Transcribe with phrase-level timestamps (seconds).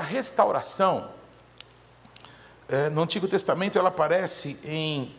[0.00, 1.10] palavra restauração,
[2.68, 5.14] é, no Antigo Testamento, ela aparece em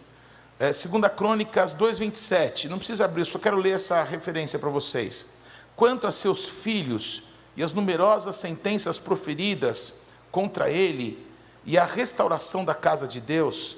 [0.60, 2.66] é, 2 Crônicas 2,27.
[2.66, 5.28] Não precisa abrir, só quero ler essa referência para vocês.
[5.76, 7.24] Quanto a seus filhos
[7.56, 11.28] e as numerosas sentenças proferidas contra ele
[11.66, 13.78] e a restauração da casa de Deus,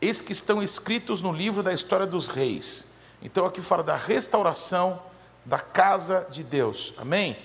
[0.00, 2.92] eis que estão escritos no livro da história dos reis.
[3.20, 5.02] Então aqui fala da restauração
[5.44, 6.94] da casa de Deus.
[6.96, 7.36] Amém?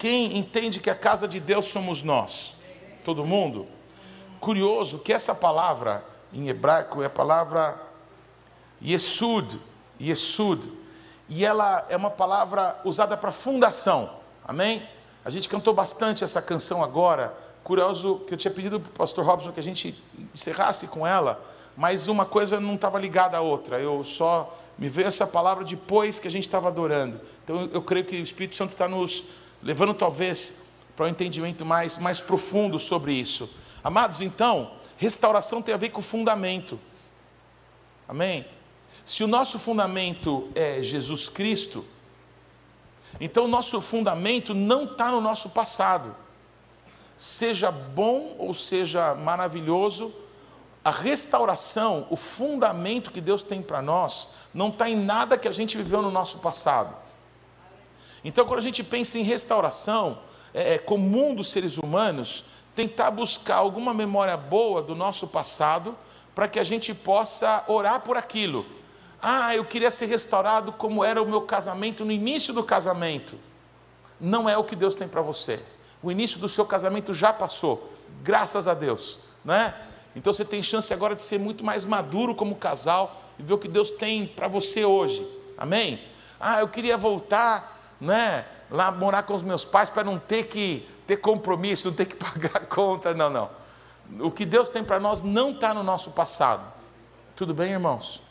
[0.00, 2.54] Quem entende que a casa de Deus somos nós?
[3.04, 3.66] Todo mundo?
[4.40, 7.78] Curioso que essa palavra em hebraico é a palavra
[8.82, 9.60] Yesud,
[10.00, 10.72] Yesud,
[11.28, 14.08] e ela é uma palavra usada para fundação.
[14.42, 14.82] Amém?
[15.22, 17.36] A gente cantou bastante essa canção agora.
[17.62, 21.38] Curioso que eu tinha pedido para o pastor Robson que a gente encerrasse com ela,
[21.76, 23.78] mas uma coisa não estava ligada à outra.
[23.78, 27.20] Eu só me veio essa palavra depois que a gente estava adorando.
[27.44, 29.26] Então eu creio que o Espírito Santo está nos
[29.62, 30.66] levando talvez
[30.96, 33.48] para um entendimento mais, mais profundo sobre isso.
[33.82, 36.78] Amados, então, restauração tem a ver com fundamento.
[38.08, 38.44] Amém?
[39.04, 41.86] Se o nosso fundamento é Jesus Cristo,
[43.20, 46.14] então o nosso fundamento não está no nosso passado.
[47.16, 50.12] Seja bom ou seja maravilhoso,
[50.84, 55.52] a restauração, o fundamento que Deus tem para nós, não está em nada que a
[55.52, 56.94] gente viveu no nosso passado.
[58.24, 60.18] Então, quando a gente pensa em restauração,
[60.52, 65.96] é, é, comum dos seres humanos tentar buscar alguma memória boa do nosso passado
[66.34, 68.64] para que a gente possa orar por aquilo.
[69.22, 73.36] Ah, eu queria ser restaurado como era o meu casamento no início do casamento.
[74.20, 75.60] Não é o que Deus tem para você.
[76.02, 77.92] O início do seu casamento já passou,
[78.22, 79.74] graças a Deus, não é?
[80.16, 83.58] Então você tem chance agora de ser muito mais maduro como casal e ver o
[83.58, 85.26] que Deus tem para você hoje.
[85.56, 86.02] Amém?
[86.38, 90.88] Ah, eu queria voltar, né, lá morar com os meus pais para não ter que
[91.06, 93.12] ter compromisso, não ter que pagar conta.
[93.12, 93.50] Não, não.
[94.20, 96.62] O que Deus tem para nós não está no nosso passado.
[97.36, 98.22] Tudo bem, irmãos?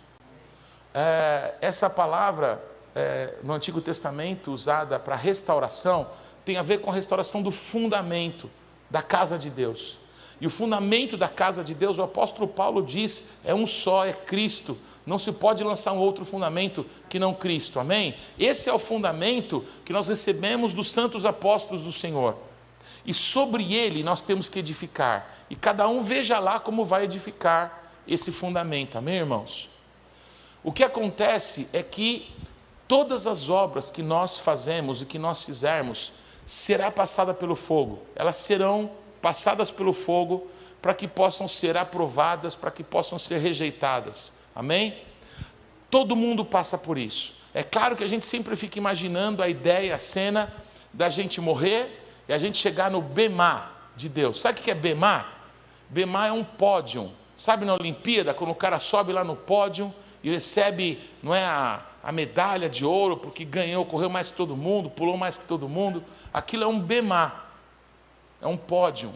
[0.94, 2.62] É, essa palavra
[2.96, 6.08] é, no Antigo Testamento usada para restauração
[6.44, 8.50] tem a ver com a restauração do fundamento
[8.90, 10.00] da casa de Deus.
[10.42, 14.14] E o fundamento da casa de Deus, o apóstolo Paulo diz, é um só, é
[14.14, 14.78] Cristo.
[15.06, 17.80] Não se pode lançar um outro fundamento que não Cristo.
[17.80, 18.16] Amém?
[18.38, 22.38] Esse é o fundamento que nós recebemos dos santos apóstolos do Senhor.
[23.06, 25.28] E sobre ele nós temos que edificar.
[25.50, 28.98] E cada um veja lá como vai edificar esse fundamento.
[28.98, 29.70] Amém, irmãos?
[30.64, 32.32] O que acontece é que
[32.88, 36.12] todas as obras que nós fazemos e que nós fizermos
[36.46, 38.00] será passada pelo fogo.
[38.16, 38.90] Elas serão
[39.22, 40.48] passadas pelo fogo
[40.82, 44.34] para que possam ser aprovadas, para que possam ser rejeitadas.
[44.56, 44.96] Amém?
[45.90, 47.36] Todo mundo passa por isso.
[47.54, 50.52] É claro que a gente sempre fica imaginando a ideia, a cena
[50.94, 54.40] da gente morrer e a gente chegar no Bemá de Deus.
[54.40, 55.26] Sabe o que é Bemá?
[55.90, 57.12] Bemá é um pódio.
[57.36, 59.94] Sabe na Olimpíada, quando o cara sobe lá no pódio
[60.24, 64.56] e recebe, não é a, a medalha de ouro porque ganhou, correu mais que todo
[64.56, 66.04] mundo, pulou mais que todo mundo.
[66.32, 67.49] Aquilo é um Bemá
[68.42, 69.12] é um pódio,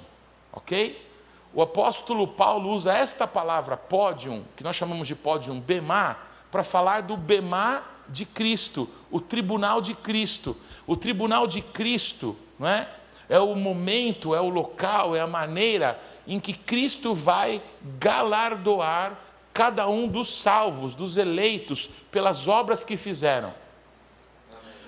[0.52, 1.10] ok?
[1.54, 6.18] O apóstolo Paulo usa esta palavra pódio, que nós chamamos de pódio bemá,
[6.52, 10.58] para falar do bemá de Cristo, o tribunal de Cristo.
[10.86, 12.88] O tribunal de Cristo, não é?
[13.30, 17.62] É o momento, é o local, é a maneira em que Cristo vai
[17.98, 19.18] galardoar
[19.54, 23.54] cada um dos salvos, dos eleitos, pelas obras que fizeram.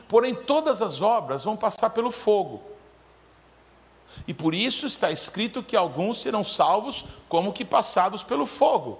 [0.08, 2.75] Porém, todas as obras vão passar pelo fogo.
[4.28, 9.00] E por isso está escrito que alguns serão salvos como que passados pelo fogo,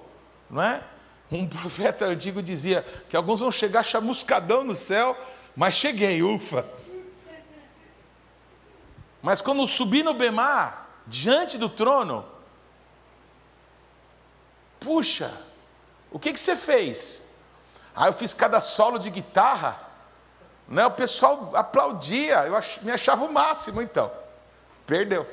[0.50, 0.84] não é?
[1.32, 5.18] Um profeta antigo dizia que alguns vão chegar chamuscadão no céu,
[5.56, 6.66] mas cheguei, ufa.
[9.22, 12.24] Mas quando subi no Bemar, diante do trono,
[14.80, 15.34] puxa,
[16.12, 17.36] o que, que você fez?
[17.96, 19.80] Ah, eu fiz cada solo de guitarra,
[20.68, 20.86] né?
[20.86, 22.54] o pessoal aplaudia, eu
[22.84, 24.12] me achava o máximo então.
[24.86, 25.28] Perdeu.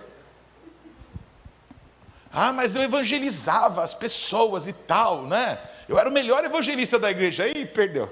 [2.33, 5.59] Ah, mas eu evangelizava as pessoas e tal, né?
[5.87, 7.45] Eu era o melhor evangelista da igreja.
[7.45, 8.11] Aí perdeu.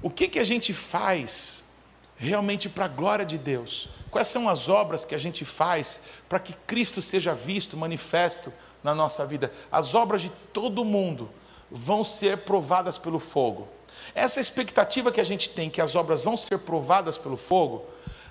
[0.00, 1.64] O que, que a gente faz
[2.16, 3.88] realmente para a glória de Deus?
[4.10, 8.52] Quais são as obras que a gente faz para que Cristo seja visto, manifesto
[8.84, 9.52] na nossa vida?
[9.70, 11.28] As obras de todo mundo
[11.70, 13.68] vão ser provadas pelo fogo.
[14.14, 17.84] Essa expectativa que a gente tem que as obras vão ser provadas pelo fogo,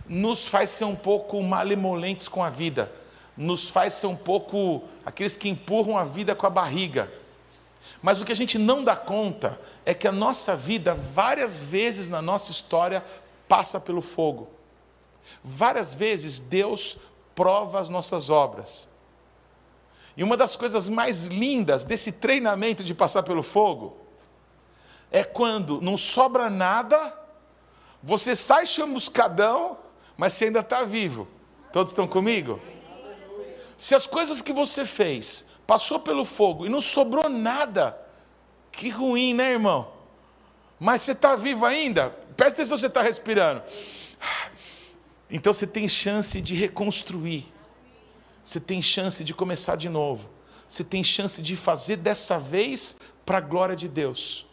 [0.09, 2.91] nos faz ser um pouco malemolentes com a vida,
[3.37, 7.11] nos faz ser um pouco aqueles que empurram a vida com a barriga.
[8.01, 12.09] Mas o que a gente não dá conta é que a nossa vida, várias vezes
[12.09, 13.03] na nossa história,
[13.47, 14.49] passa pelo fogo.
[15.43, 16.97] Várias vezes Deus
[17.35, 18.89] prova as nossas obras.
[20.17, 23.95] E uma das coisas mais lindas desse treinamento de passar pelo fogo
[25.11, 27.17] é quando não sobra nada,
[28.03, 29.77] você sai chamuscadão,
[30.19, 31.25] mas você ainda está vivo.
[31.71, 32.59] Todos estão comigo?
[33.77, 37.97] Se as coisas que você fez passou pelo fogo e não sobrou nada,
[38.69, 39.93] que ruim, né, irmão?
[40.77, 42.09] Mas você está vivo ainda?
[42.35, 43.63] Presta atenção, você está respirando.
[45.31, 47.47] Então você tem chance de reconstruir.
[48.43, 50.29] Você tem chance de começar de novo.
[50.67, 54.45] Você tem chance de fazer dessa vez para a glória de Deus.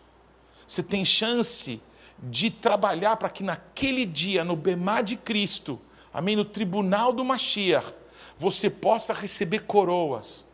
[0.65, 1.81] Você tem chance
[2.19, 5.81] de trabalhar para que naquele dia, no Bemá de Cristo,
[6.13, 7.95] amém, no tribunal do Mashiach,
[8.39, 10.47] você possa receber coroas.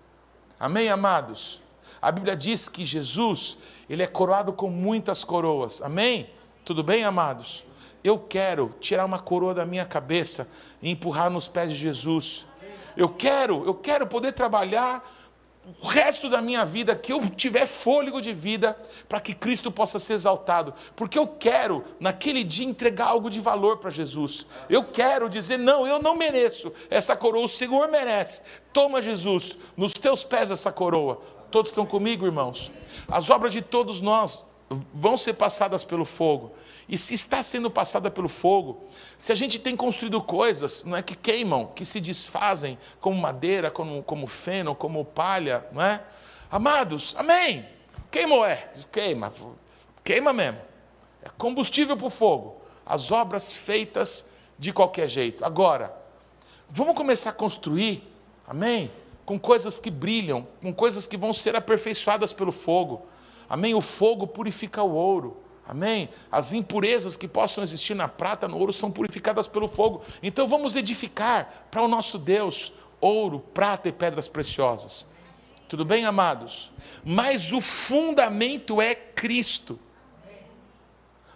[0.58, 1.60] Amém, amados?
[2.00, 3.56] A Bíblia diz que Jesus,
[3.88, 5.80] ele é coroado com muitas coroas.
[5.82, 6.28] Amém?
[6.64, 7.64] Tudo bem, amados?
[8.02, 10.48] Eu quero tirar uma coroa da minha cabeça
[10.80, 12.44] e empurrar nos pés de Jesus.
[12.96, 15.04] Eu quero, eu quero poder trabalhar
[15.80, 18.76] o resto da minha vida, que eu tiver fôlego de vida,
[19.08, 20.74] para que Cristo possa ser exaltado.
[20.96, 24.44] Porque eu quero, naquele dia, entregar algo de valor para Jesus.
[24.68, 28.42] Eu quero dizer: não, eu não mereço essa coroa, o Senhor merece.
[28.72, 31.20] Toma, Jesus, nos teus pés essa coroa.
[31.50, 32.72] Todos estão comigo, irmãos?
[33.06, 34.42] As obras de todos nós
[34.92, 36.52] vão ser passadas pelo fogo.
[36.88, 38.84] E se está sendo passada pelo fogo,
[39.16, 43.70] se a gente tem construído coisas, não é que queimam, que se desfazem como madeira,
[43.70, 46.02] como, como feno, como palha, não é?
[46.50, 47.66] Amados, amém.
[48.10, 49.32] Queimou é, queima,
[50.04, 50.60] queima mesmo.
[51.22, 52.60] É combustível para o fogo.
[52.84, 54.26] As obras feitas
[54.58, 55.44] de qualquer jeito.
[55.44, 55.94] Agora,
[56.68, 58.06] vamos começar a construir,
[58.46, 58.90] amém?
[59.24, 63.06] Com coisas que brilham, com coisas que vão ser aperfeiçoadas pelo fogo.
[63.52, 63.74] Amém?
[63.74, 65.36] O fogo purifica o ouro.
[65.68, 66.08] Amém?
[66.30, 70.00] As impurezas que possam existir na prata, no ouro, são purificadas pelo fogo.
[70.22, 75.06] Então vamos edificar para o nosso Deus ouro, prata e pedras preciosas.
[75.68, 76.72] Tudo bem, amados?
[77.04, 79.78] Mas o fundamento é Cristo.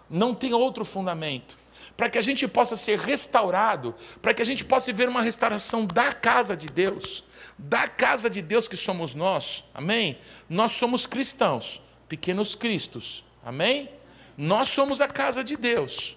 [0.09, 1.55] Não tem outro fundamento.
[1.95, 3.93] Para que a gente possa ser restaurado,
[4.23, 7.23] para que a gente possa ver uma restauração da casa de Deus,
[7.59, 10.17] da casa de Deus que somos nós, amém?
[10.49, 13.89] Nós somos cristãos, pequenos cristos, amém?
[14.37, 16.15] Nós somos a casa de Deus.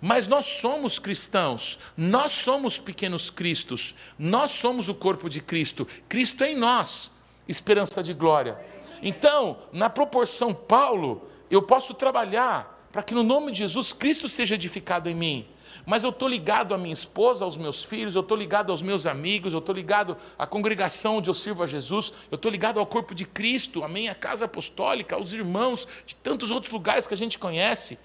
[0.00, 6.44] Mas nós somos cristãos, nós somos pequenos cristos, nós somos o corpo de Cristo, Cristo
[6.44, 7.10] em nós,
[7.48, 8.58] esperança de glória.
[9.02, 14.54] Então, na proporção Paulo, eu posso trabalhar para que no nome de Jesus Cristo seja
[14.54, 15.46] edificado em mim.
[15.84, 19.06] Mas eu estou ligado à minha esposa, aos meus filhos, eu estou ligado aos meus
[19.06, 22.86] amigos, eu estou ligado à congregação onde eu sirvo a Jesus, eu estou ligado ao
[22.86, 27.16] corpo de Cristo, à minha casa apostólica, aos irmãos de tantos outros lugares que a
[27.16, 27.98] gente conhece.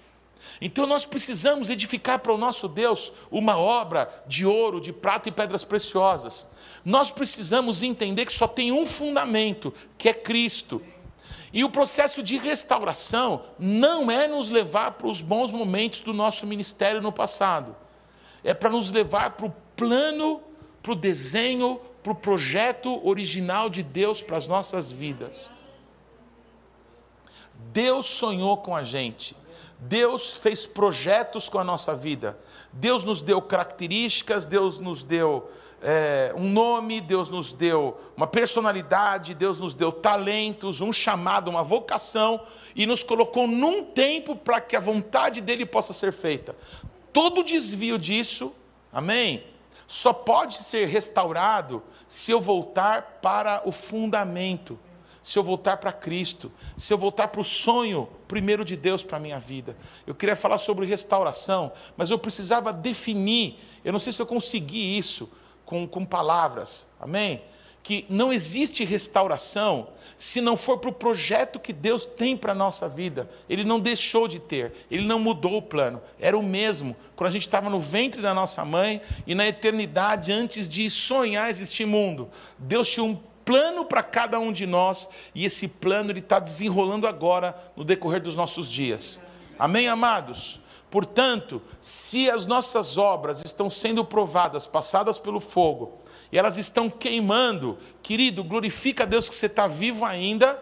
[0.60, 5.32] Então nós precisamos edificar para o nosso Deus uma obra de ouro, de prata e
[5.32, 6.48] pedras preciosas.
[6.84, 10.82] Nós precisamos entender que só tem um fundamento, que é Cristo.
[11.52, 16.46] E o processo de restauração não é nos levar para os bons momentos do nosso
[16.46, 17.74] ministério no passado,
[18.44, 20.40] é para nos levar para o plano,
[20.82, 25.50] para o desenho, para o projeto original de Deus para as nossas vidas.
[27.72, 29.36] Deus sonhou com a gente.
[29.78, 32.38] Deus fez projetos com a nossa vida.
[32.72, 35.50] Deus nos deu características, Deus nos deu
[35.82, 41.62] é, um nome, Deus nos deu uma personalidade, Deus nos deu talentos, um chamado, uma
[41.62, 42.40] vocação
[42.76, 46.54] e nos colocou num tempo para que a vontade dele possa ser feita.
[47.12, 48.52] Todo desvio disso,
[48.92, 49.44] amém?
[49.86, 54.78] Só pode ser restaurado se eu voltar para o fundamento,
[55.22, 59.16] se eu voltar para Cristo, se eu voltar para o sonho primeiro de Deus para
[59.16, 59.76] a minha vida.
[60.06, 64.96] Eu queria falar sobre restauração, mas eu precisava definir, eu não sei se eu consegui
[64.96, 65.28] isso,
[65.70, 67.40] com, com palavras, amém?
[67.80, 69.86] Que não existe restauração
[70.18, 73.30] se não for para o projeto que Deus tem para a nossa vida.
[73.48, 77.32] Ele não deixou de ter, ele não mudou o plano, era o mesmo quando a
[77.32, 82.28] gente estava no ventre da nossa mãe e na eternidade, antes de sonhar existir mundo.
[82.58, 87.06] Deus tinha um plano para cada um de nós e esse plano ele está desenrolando
[87.06, 89.20] agora no decorrer dos nossos dias.
[89.56, 90.60] Amém, amados?
[90.90, 96.00] Portanto, se as nossas obras estão sendo provadas, passadas pelo fogo,
[96.32, 100.60] e elas estão queimando, querido, glorifica a Deus que você está vivo ainda,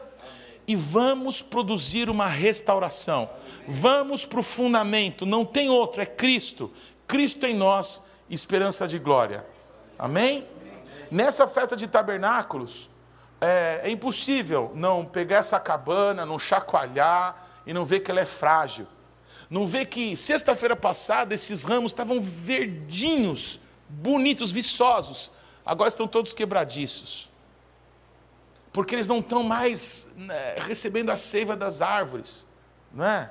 [0.66, 3.30] e vamos produzir uma restauração.
[3.66, 6.70] Vamos para o fundamento, não tem outro, é Cristo.
[7.06, 9.46] Cristo em nós, esperança de glória.
[9.98, 10.46] Amém?
[11.10, 12.90] Nessa festa de tabernáculos,
[13.40, 18.26] é, é impossível não pegar essa cabana, não chacoalhar e não ver que ela é
[18.26, 18.86] frágil
[19.50, 25.30] Não vê que sexta-feira passada esses ramos estavam verdinhos, bonitos, viçosos,
[25.64, 27.30] agora estão todos quebradiços.
[28.72, 32.46] Porque eles não estão mais né, recebendo a seiva das árvores,
[32.92, 33.30] não é?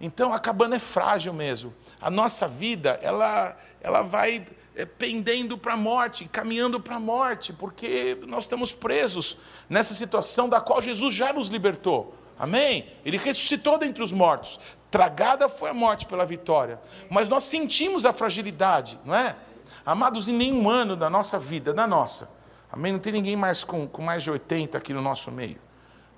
[0.00, 1.74] Então a cabana é frágil mesmo.
[2.00, 7.52] A nossa vida, ela, ela vai é, pendendo para a morte, caminhando para a morte,
[7.52, 9.36] porque nós estamos presos
[9.68, 12.14] nessa situação da qual Jesus já nos libertou.
[12.38, 12.86] Amém?
[13.04, 14.60] Ele ressuscitou dentre os mortos.
[14.90, 16.80] Tragada foi a morte pela vitória.
[17.10, 19.36] Mas nós sentimos a fragilidade, não é?
[19.84, 22.28] Amados, em nenhum ano da nossa vida, da nossa.
[22.70, 22.92] Amém?
[22.92, 25.58] Não tem ninguém mais com, com mais de 80 aqui no nosso meio.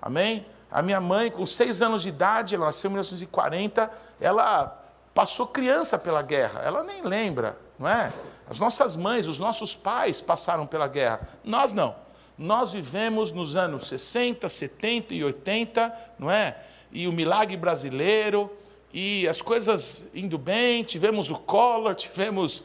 [0.00, 0.46] Amém?
[0.70, 4.80] A minha mãe, com seis anos de idade, ela nasceu em 1940, ela
[5.12, 6.60] passou criança pela guerra.
[6.60, 8.12] Ela nem lembra, não é?
[8.48, 11.20] As nossas mães, os nossos pais passaram pela guerra.
[11.44, 11.94] Nós não.
[12.38, 16.56] Nós vivemos nos anos 60, 70 e 80, não é?
[16.92, 18.50] E o milagre brasileiro,
[18.92, 22.64] e as coisas indo bem, tivemos o Collor, tivemos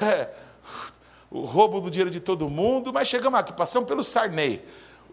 [0.00, 0.30] é,
[1.30, 4.64] o roubo do dinheiro de todo mundo, mas chegamos aqui, passamos pelo Sarney.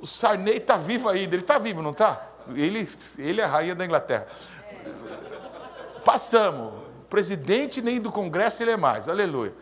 [0.01, 2.29] O Sarney está vivo ainda, ele está vivo, não está?
[2.55, 4.27] Ele, ele é a rainha da Inglaterra.
[6.03, 6.73] Passamos.
[7.09, 9.53] Presidente nem do Congresso ele é mais, aleluia.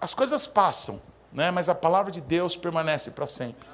[0.00, 1.50] As coisas passam, né?
[1.50, 3.66] mas a palavra de Deus permanece para sempre.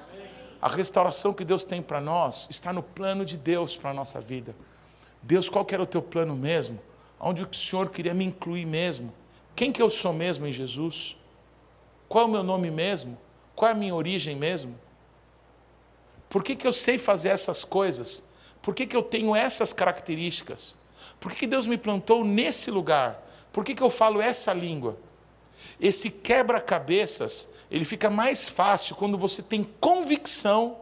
[0.61, 4.21] A restauração que Deus tem para nós está no plano de Deus para a nossa
[4.21, 4.55] vida.
[5.23, 6.81] Deus, qual era o teu plano mesmo?
[7.19, 9.13] Onde o Senhor queria me incluir mesmo?
[9.57, 11.17] Quem que eu sou mesmo em Jesus?
[12.09, 13.17] Qual é o meu nome mesmo?
[13.55, 14.75] Qual é a minha origem mesmo?
[16.29, 18.23] Por que, que eu sei fazer essas coisas?
[18.63, 20.77] Por que, que eu tenho essas características?
[21.19, 23.23] Por que, que Deus me plantou nesse lugar?
[23.53, 24.99] Por que, que eu falo essa língua?
[25.81, 30.79] Esse quebra-cabeças, ele fica mais fácil quando você tem convicção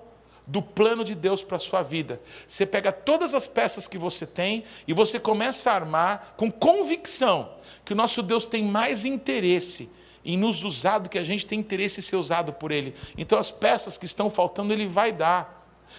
[0.47, 2.21] do plano de Deus para a sua vida.
[2.47, 7.53] Você pega todas as peças que você tem e você começa a armar com convicção
[7.85, 9.91] que o nosso Deus tem mais interesse
[10.25, 12.95] em nos usar do que a gente tem interesse em ser usado por Ele.
[13.17, 15.57] Então as peças que estão faltando Ele vai dar.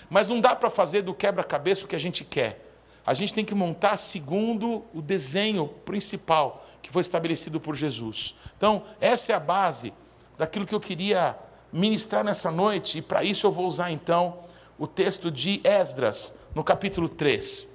[0.10, 2.66] Mas não dá para fazer do quebra-cabeça o que a gente quer.
[3.06, 8.36] A gente tem que montar segundo o desenho principal que foi estabelecido por Jesus.
[8.56, 9.94] Então, essa é a base
[10.40, 11.38] daquilo que eu queria
[11.70, 14.40] ministrar nessa noite, e para isso eu vou usar então
[14.78, 17.68] o texto de Esdras, no capítulo 3.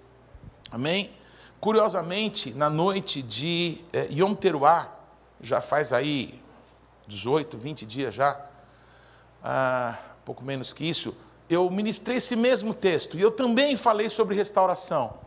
[0.70, 1.10] Amém?
[1.60, 4.90] Curiosamente, na noite de é, Yom Teruah,
[5.42, 6.40] já faz aí
[7.06, 8.40] 18, 20 dias já,
[9.42, 11.14] ah, pouco menos que isso,
[11.50, 15.18] eu ministrei esse mesmo texto, e eu também falei sobre restauração,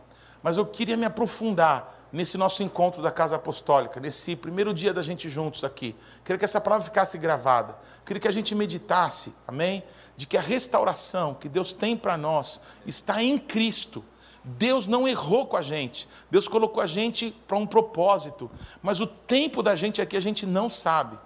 [0.42, 5.02] mas eu queria me aprofundar nesse nosso encontro da Casa Apostólica, nesse primeiro dia da
[5.02, 5.94] gente juntos aqui.
[6.24, 7.78] Queria que essa palavra ficasse gravada.
[8.04, 9.82] Queria que a gente meditasse, amém?
[10.16, 14.04] De que a restauração que Deus tem para nós está em Cristo.
[14.42, 16.08] Deus não errou com a gente.
[16.30, 18.50] Deus colocou a gente para um propósito.
[18.82, 21.18] Mas o tempo da gente aqui a gente não sabe.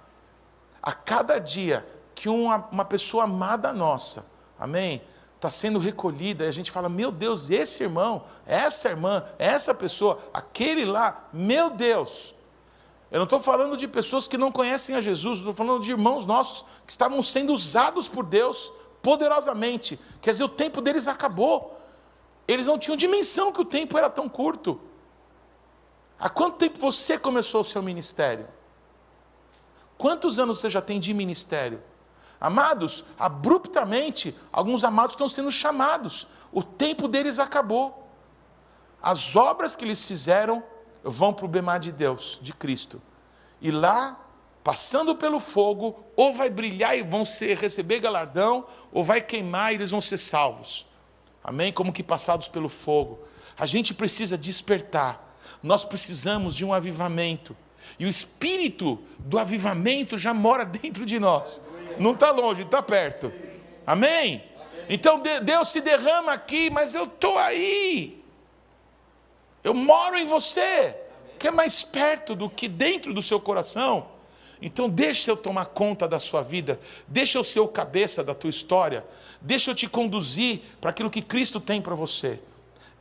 [0.83, 4.27] A cada dia que uma, uma pessoa amada nossa,
[4.59, 5.01] amém?
[5.43, 10.19] Está sendo recolhida, e a gente fala: meu Deus, esse irmão, essa irmã, essa pessoa,
[10.33, 12.33] aquele lá, meu Deus.
[13.11, 16.25] Eu não estou falando de pessoas que não conhecem a Jesus, estou falando de irmãos
[16.25, 18.73] nossos que estavam sendo usados por Deus
[19.03, 19.99] poderosamente.
[20.21, 21.79] Quer dizer, o tempo deles acabou.
[22.47, 24.81] Eles não tinham dimensão que o tempo era tão curto.
[26.19, 28.47] Há quanto tempo você começou o seu ministério?
[29.99, 31.83] Quantos anos você já tem de ministério?
[32.43, 38.13] Amados, abruptamente, alguns amados estão sendo chamados, o tempo deles acabou.
[39.01, 40.61] As obras que eles fizeram
[41.05, 43.01] vão para o bemar de Deus, de Cristo.
[43.61, 44.19] E lá,
[44.65, 49.77] passando pelo fogo, ou vai brilhar e vão ser, receber galardão, ou vai queimar e
[49.77, 50.85] eles vão ser salvos.
[51.45, 51.73] Amém?
[51.73, 53.21] Como que passados pelo fogo.
[53.57, 55.39] A gente precisa despertar.
[55.63, 57.57] Nós precisamos de um avivamento.
[58.01, 61.63] E o espírito do avivamento já mora dentro de nós.
[61.99, 63.33] Não está longe, está perto.
[63.87, 64.45] Amém?
[64.89, 68.23] Então Deus se derrama aqui, mas eu estou aí.
[69.63, 70.97] Eu moro em você,
[71.39, 74.09] que é mais perto do que dentro do seu coração.
[74.61, 78.49] Então deixa eu tomar conta da sua vida, deixa eu ser o cabeça da tua
[78.49, 79.05] história,
[79.41, 82.41] deixa eu te conduzir para aquilo que Cristo tem para você.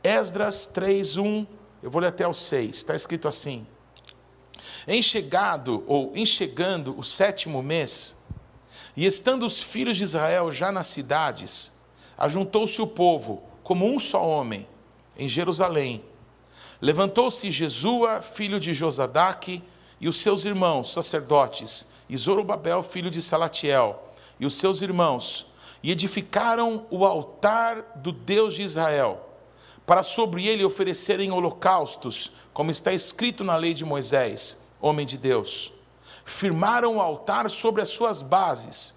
[0.02, 1.46] Esdras 3:1,
[1.80, 3.64] eu vou ler até o 6, está escrito assim:
[4.88, 8.16] Enchegado ou enchegando o sétimo mês,
[8.96, 11.72] e estando os filhos de Israel já nas cidades,
[12.16, 14.66] ajuntou-se o povo como um só homem
[15.16, 16.04] em Jerusalém.
[16.80, 19.62] Levantou-se Jesua, filho de Josadaque,
[20.00, 25.46] e os seus irmãos, sacerdotes, e Zorobabel, filho de Salatiel, e os seus irmãos,
[25.82, 29.28] e edificaram o altar do Deus de Israel,
[29.86, 35.72] para sobre ele oferecerem holocaustos, como está escrito na lei de Moisés, homem de Deus.
[36.32, 38.94] Firmaram o altar sobre as suas bases,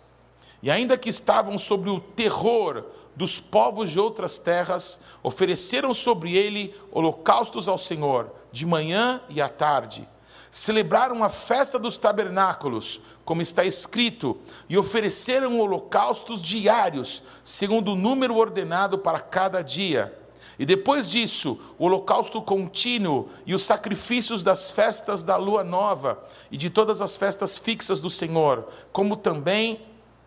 [0.63, 6.73] e ainda que estavam sobre o terror dos povos de outras terras, ofereceram sobre ele
[6.91, 10.07] holocaustos ao Senhor, de manhã e à tarde.
[10.49, 14.37] Celebraram a festa dos tabernáculos, como está escrito,
[14.69, 20.24] e ofereceram holocaustos diários, segundo o número ordenado para cada dia
[20.57, 26.57] e depois disso, o holocausto contínuo e os sacrifícios das festas da lua nova e
[26.57, 29.81] de todas as festas fixas do Senhor, como também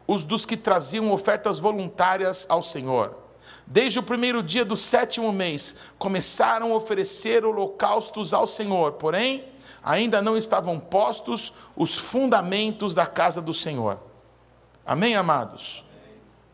[0.07, 3.17] os dos que traziam ofertas voluntárias ao Senhor.
[3.67, 9.45] Desde o primeiro dia do sétimo mês, começaram a oferecer holocaustos ao Senhor, porém,
[9.83, 13.99] ainda não estavam postos os fundamentos da casa do Senhor.
[14.85, 15.85] Amém, amados?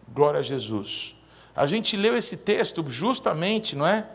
[0.08, 1.13] Glória a Jesus.
[1.56, 4.08] A gente leu esse texto justamente, não é?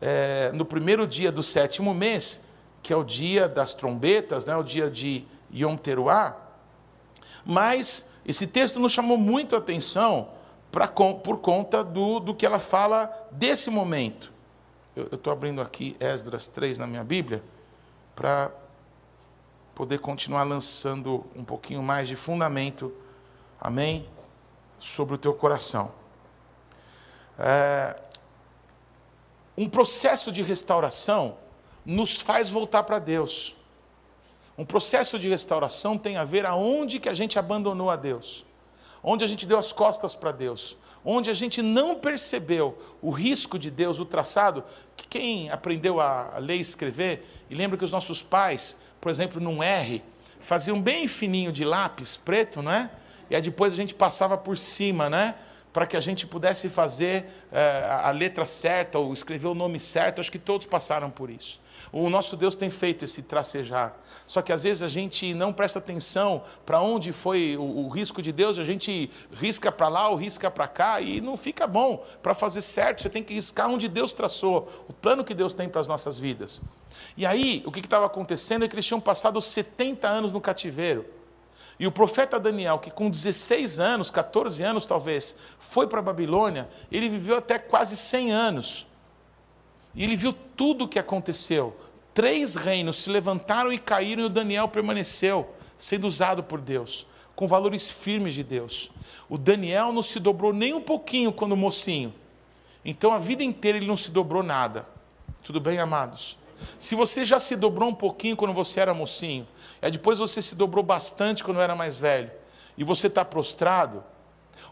[0.00, 0.50] é?
[0.52, 2.40] no primeiro dia do sétimo mês,
[2.82, 4.54] que é o dia das trombetas, né?
[4.56, 6.36] o dia de Yom Teruah.
[7.46, 10.28] Mas esse texto nos chamou muito a atenção
[10.70, 14.30] pra, por conta do, do que ela fala desse momento.
[14.94, 17.42] Eu estou abrindo aqui Esdras 3 na minha Bíblia,
[18.14, 18.52] para
[19.74, 22.92] poder continuar lançando um pouquinho mais de fundamento,
[23.58, 24.06] amém?
[24.78, 26.01] Sobre o teu coração
[27.42, 27.96] é,
[29.58, 31.36] um processo de restauração
[31.84, 33.56] nos faz voltar para Deus.
[34.56, 38.46] Um processo de restauração tem a ver aonde que a gente abandonou a Deus,
[39.02, 43.58] onde a gente deu as costas para Deus, onde a gente não percebeu o risco
[43.58, 44.62] de Deus, o traçado,
[44.96, 49.40] que quem aprendeu a ler e escrever, e lembra que os nossos pais, por exemplo,
[49.40, 50.00] num R,
[50.38, 52.88] faziam bem fininho de lápis preto, não é?
[53.28, 55.34] E aí depois a gente passava por cima, né?
[55.72, 60.20] Para que a gente pudesse fazer é, a letra certa ou escrever o nome certo.
[60.20, 61.60] Acho que todos passaram por isso.
[61.90, 63.94] O nosso Deus tem feito esse tracejar.
[64.26, 68.20] Só que às vezes a gente não presta atenção para onde foi o, o, risco
[68.20, 72.04] de Deus, a gente risca para lá ou risca para cá e não fica bom.
[72.22, 75.68] Para fazer certo, você tem que riscar onde Deus traçou, o plano que Deus tem
[75.68, 76.60] para as nossas vidas.
[77.16, 81.21] E aí, o que estava acontecendo é que eles tinham passado 70 anos no cativeiro.
[81.82, 86.68] E o profeta Daniel, que com 16 anos, 14 anos talvez, foi para a Babilônia,
[86.92, 88.86] ele viveu até quase 100 anos.
[89.92, 91.76] E ele viu tudo o que aconteceu.
[92.14, 97.48] Três reinos se levantaram e caíram, e o Daniel permaneceu, sendo usado por Deus, com
[97.48, 98.88] valores firmes de Deus.
[99.28, 102.14] O Daniel não se dobrou nem um pouquinho quando mocinho.
[102.84, 104.86] Então a vida inteira ele não se dobrou nada.
[105.42, 106.38] Tudo bem, amados?
[106.78, 109.48] Se você já se dobrou um pouquinho quando você era mocinho,
[109.82, 112.30] é depois você se dobrou bastante quando era mais velho,
[112.78, 114.02] e você está prostrado,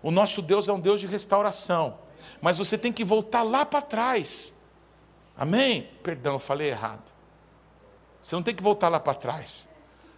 [0.02, 1.98] o nosso Deus é um Deus de restauração,
[2.40, 4.54] mas você tem que voltar lá para trás.
[5.36, 5.90] Amém?
[6.02, 7.02] Perdão, eu falei errado.
[8.22, 9.68] Você não tem que voltar lá para trás.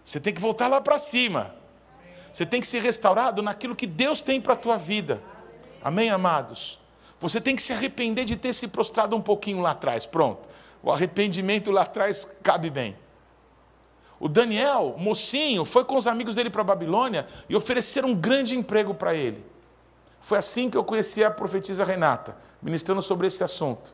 [0.03, 1.55] Você tem que voltar lá para cima.
[2.31, 5.21] Você tem que ser restaurado naquilo que Deus tem para a tua vida.
[5.81, 6.79] Amém, amados?
[7.19, 10.05] Você tem que se arrepender de ter se prostrado um pouquinho lá atrás.
[10.05, 10.49] Pronto.
[10.81, 12.97] O arrependimento lá atrás cabe bem.
[14.23, 18.55] O Daniel, mocinho, foi com os amigos dele para a Babilônia e ofereceram um grande
[18.55, 19.45] emprego para ele.
[20.21, 23.93] Foi assim que eu conheci a profetisa Renata, ministrando sobre esse assunto.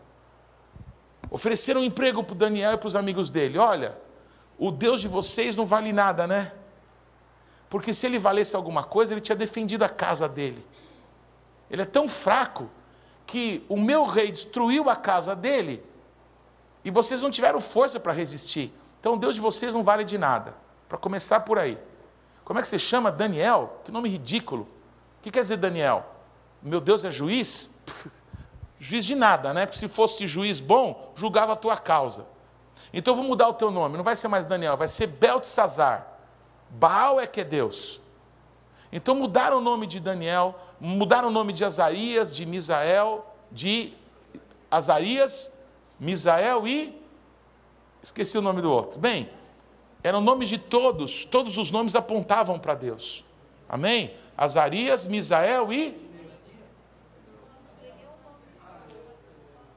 [1.32, 3.58] Ofereceram um emprego para o Daniel e para os amigos dele.
[3.58, 3.98] Olha,
[4.56, 6.52] o Deus de vocês não vale nada, né?
[7.68, 10.64] Porque se ele valesse alguma coisa, ele tinha defendido a casa dele.
[11.72, 12.70] Ele é tão fraco
[13.26, 15.84] que o meu rei destruiu a casa dele
[16.86, 18.72] e vocês não tiveram força para resistir.
[19.00, 20.56] Então Deus de vocês não vale de nada.
[20.88, 21.78] Para começar por aí.
[22.44, 23.82] Como é que você chama Daniel?
[23.84, 24.64] Que nome ridículo.
[25.20, 26.06] O que quer dizer Daniel?
[26.62, 27.72] Meu Deus é juiz?
[28.80, 29.66] juiz de nada, né?
[29.66, 32.26] Porque se fosse juiz bom, julgava a tua causa.
[32.92, 33.98] Então vou mudar o teu nome.
[33.98, 36.08] Não vai ser mais Daniel, vai ser Beltesazar.
[36.70, 38.02] Baal é que é Deus.
[38.92, 43.94] Então mudaram o nome de Daniel, mudaram o nome de Azarias, de Misael, de
[44.70, 45.52] Azarias
[46.00, 46.99] Misael e.
[48.02, 49.00] Esqueci o nome do outro.
[49.00, 49.30] Bem,
[50.04, 53.26] eram nomes de todos, todos os nomes apontavam para Deus.
[53.68, 54.14] Amém?
[54.38, 56.10] Azarias, Misael e.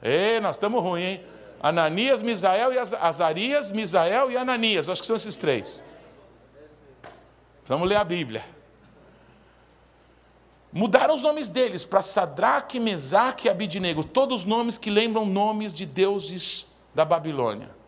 [0.03, 1.25] Ei, nós estamos ruins, hein?
[1.61, 4.89] Ananias, Misael e Azarias, Misael e Ananias.
[4.89, 5.85] Acho que são esses três.
[7.67, 8.45] Vamos ler a Bíblia.
[10.73, 15.75] Mudaram os nomes deles para Sadraque, Mesaque e Abidinego, todos os nomes que lembram nomes
[15.75, 17.82] de deuses da Babilônia.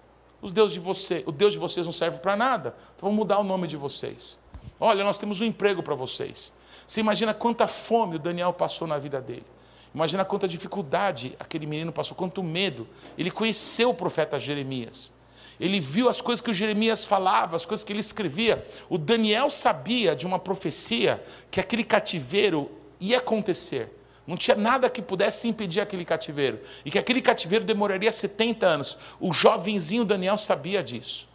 [0.44, 3.38] Os deuses de você, o Deus de vocês não serve para nada, então vamos mudar
[3.38, 4.38] o nome de vocês.
[4.78, 6.52] Olha, nós temos um emprego para vocês.
[6.87, 9.46] Você imagina quanta fome o Daniel passou na vida dele.
[9.94, 12.87] Imagina quanta dificuldade aquele menino passou, quanto medo.
[13.16, 15.11] Ele conheceu o profeta Jeremias.
[15.59, 18.66] Ele viu as coisas que o Jeremias falava, as coisas que ele escrevia.
[18.90, 23.90] O Daniel sabia de uma profecia que aquele cativeiro ia acontecer.
[24.26, 26.60] Não tinha nada que pudesse impedir aquele cativeiro.
[26.84, 28.98] E que aquele cativeiro demoraria 70 anos.
[29.20, 31.28] O jovenzinho Daniel sabia disso.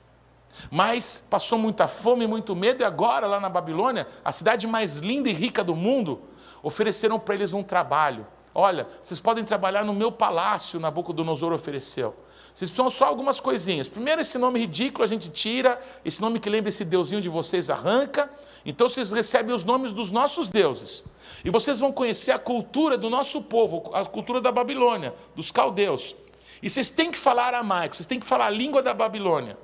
[0.72, 5.30] Mas passou muita fome, muito medo, e agora, lá na Babilônia, a cidade mais linda
[5.30, 6.22] e rica do mundo,
[6.62, 8.26] ofereceram para eles um trabalho.
[8.54, 12.16] Olha, vocês podem trabalhar no meu palácio, Nabucodonosor ofereceu.
[12.54, 13.88] Vocês precisam só algumas coisinhas.
[13.88, 17.70] Primeiro, esse nome ridículo a gente tira, esse nome que lembra esse deusinho de vocês
[17.70, 18.30] arranca.
[18.66, 21.06] Então, vocês recebem os nomes dos nossos deuses.
[21.44, 26.16] E vocês vão conhecer a cultura do nosso povo, a cultura da Babilônia, dos caldeus.
[26.62, 29.58] E vocês têm que falar aramaico, vocês têm que falar a língua da Babilônia.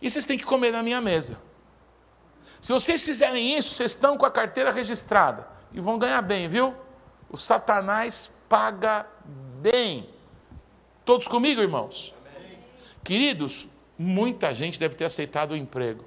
[0.00, 1.38] E vocês têm que comer na minha mesa.
[2.60, 5.46] Se vocês fizerem isso, vocês estão com a carteira registrada.
[5.72, 6.74] E vão ganhar bem, viu?
[7.30, 9.06] O Satanás paga
[9.60, 10.08] bem.
[11.04, 12.14] Todos comigo, irmãos?
[13.02, 13.66] Queridos,
[13.98, 16.04] muita gente deve ter aceitado o emprego.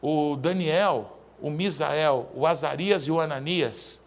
[0.00, 4.00] O Daniel, o Misael, o Azarias e o Ananias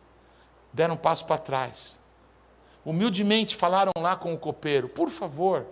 [0.74, 2.00] deram um passo para trás.
[2.84, 5.68] Humildemente falaram lá com o copeiro: por favor,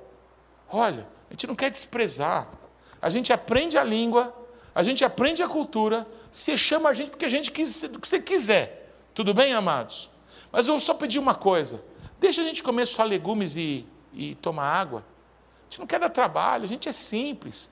[0.69, 2.47] olha, a gente não quer desprezar.
[3.02, 4.32] A gente aprende a língua,
[4.76, 8.08] a gente aprende a cultura, você chama a gente porque a gente quis, do que
[8.08, 8.93] você quiser.
[9.15, 10.10] Tudo bem, amados?
[10.52, 11.84] Mas eu só pedir uma coisa:
[12.19, 15.04] deixa a gente comer só legumes e, e tomar água
[15.73, 17.71] gente não quer dar trabalho, a gente é simples.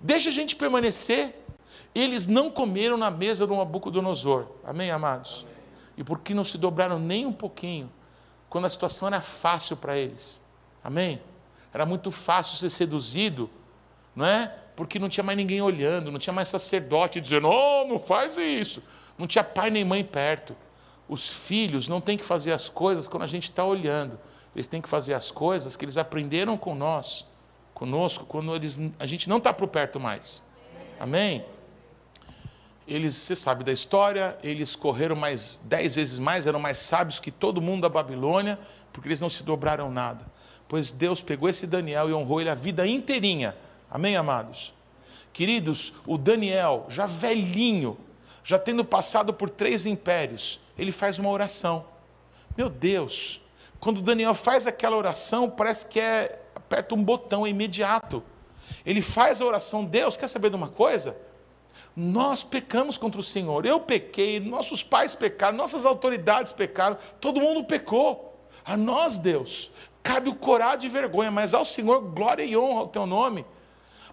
[0.00, 1.43] Deixa a gente permanecer.
[1.94, 4.46] Eles não comeram na mesa do Nabucodonosor.
[4.64, 5.44] Amém, amados?
[5.44, 5.54] Amém.
[5.96, 7.90] E por que não se dobraram nem um pouquinho,
[8.50, 10.42] quando a situação era fácil para eles?
[10.82, 11.20] Amém?
[11.72, 13.48] Era muito fácil ser seduzido,
[14.14, 14.52] não é?
[14.76, 18.82] Porque não tinha mais ninguém olhando, não tinha mais sacerdote dizendo, oh, não faz isso.
[19.16, 20.56] Não tinha pai nem mãe perto.
[21.08, 24.18] Os filhos não têm que fazer as coisas quando a gente está olhando.
[24.54, 27.26] Eles têm que fazer as coisas que eles aprenderam com nós,
[27.72, 30.42] conosco, quando eles, a gente não está por perto mais.
[30.98, 31.44] Amém?
[32.86, 37.30] Eles, você sabe da história, eles correram mais dez vezes mais, eram mais sábios que
[37.30, 38.58] todo mundo da Babilônia,
[38.92, 40.24] porque eles não se dobraram nada.
[40.68, 43.56] Pois Deus pegou esse Daniel e honrou ele a vida inteirinha.
[43.90, 44.74] Amém, amados?
[45.32, 47.96] Queridos, o Daniel, já velhinho,
[48.42, 51.86] já tendo passado por três impérios, ele faz uma oração.
[52.56, 53.40] Meu Deus,
[53.80, 58.22] quando Daniel faz aquela oração, parece que é aperta um botão, é imediato.
[58.84, 61.16] Ele faz a oração, Deus, quer saber de uma coisa?
[61.96, 63.64] Nós pecamos contra o Senhor.
[63.64, 68.32] Eu pequei, nossos pais pecaram, nossas autoridades pecaram, todo mundo pecou.
[68.64, 69.70] A nós, Deus,
[70.02, 73.44] cabe o coragem e vergonha, mas ao Senhor glória e honra ao teu nome.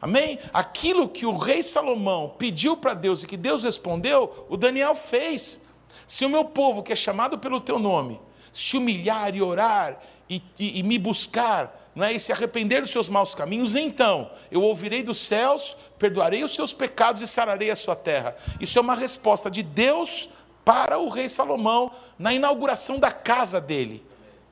[0.01, 0.39] Amém?
[0.53, 5.61] Aquilo que o rei Salomão pediu para Deus e que Deus respondeu, o Daniel fez.
[6.07, 8.19] Se o meu povo, que é chamado pelo teu nome,
[8.51, 12.13] se humilhar e orar e, e, e me buscar, não é?
[12.13, 16.73] e se arrepender dos seus maus caminhos, então eu ouvirei dos céus, perdoarei os seus
[16.73, 18.35] pecados e sararei a sua terra.
[18.59, 20.29] Isso é uma resposta de Deus
[20.63, 24.05] para o rei Salomão na inauguração da casa dele.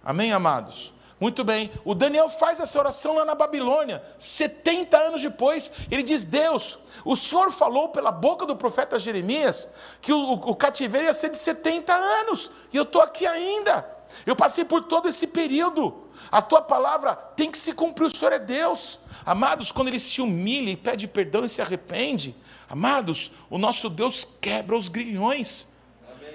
[0.03, 0.93] Amém, amados?
[1.19, 6.23] Muito bem, o Daniel faz essa oração lá na Babilônia, 70 anos depois, ele diz:
[6.23, 9.67] Deus, o Senhor falou pela boca do profeta Jeremias
[9.99, 13.85] que o, o cativeiro ia ser de 70 anos, e eu estou aqui ainda.
[14.25, 16.08] Eu passei por todo esse período.
[16.31, 18.99] A tua palavra tem que se cumprir, o Senhor é Deus.
[19.25, 22.35] Amados, quando ele se humilha e pede perdão e se arrepende,
[22.69, 25.67] amados, o nosso Deus quebra os grilhões.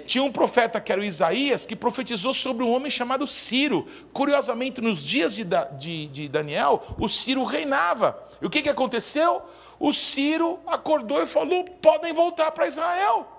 [0.05, 3.87] Tinha um profeta que era o Isaías, que profetizou sobre um homem chamado Ciro.
[4.13, 5.43] Curiosamente, nos dias de,
[5.77, 8.23] de, de Daniel, o Ciro reinava.
[8.39, 9.41] E o que, que aconteceu?
[9.79, 13.31] O Ciro acordou e falou: podem voltar para Israel.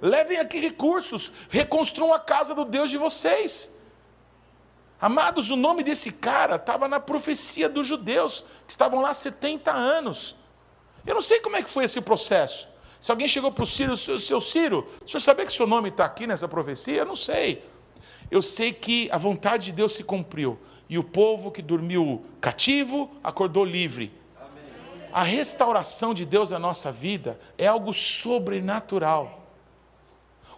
[0.00, 3.70] Levem aqui recursos, reconstruam a casa do Deus de vocês.
[5.00, 10.34] Amados, o nome desse cara estava na profecia dos judeus, que estavam lá 70 anos.
[11.06, 12.68] Eu não sei como é que foi esse processo.
[13.00, 15.88] Se alguém chegou para o Ciro, seu, seu Ciro, o senhor sabia que seu nome
[15.88, 16.96] está aqui nessa profecia?
[16.96, 17.64] Eu não sei.
[18.28, 20.58] Eu sei que a vontade de Deus se cumpriu.
[20.88, 24.12] E o povo que dormiu cativo acordou livre.
[24.36, 25.08] Amém.
[25.12, 29.47] A restauração de Deus na nossa vida é algo sobrenatural.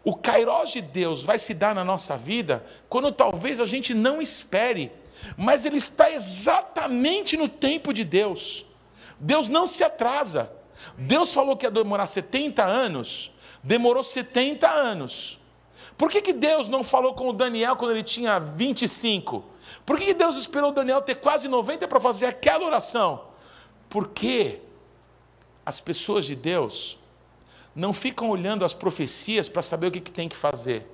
[0.02, 4.20] O kairós de Deus vai se dar na nossa vida quando talvez a gente não
[4.20, 4.90] espere,
[5.36, 8.64] mas ele está exatamente no tempo de Deus.
[9.18, 10.50] Deus não se atrasa.
[10.96, 13.30] Deus falou que ia demorar 70 anos,
[13.62, 15.38] demorou 70 anos.
[15.98, 19.44] Por que, que Deus não falou com o Daniel quando ele tinha 25?
[19.84, 23.26] Por que, que Deus esperou o Daniel ter quase 90 para fazer aquela oração?
[23.90, 24.60] Porque
[25.64, 26.98] as pessoas de Deus
[27.80, 30.86] não ficam olhando as profecias para saber o que, que tem que fazer.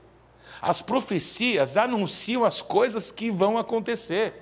[0.63, 4.41] As profecias anunciam as coisas que vão acontecer.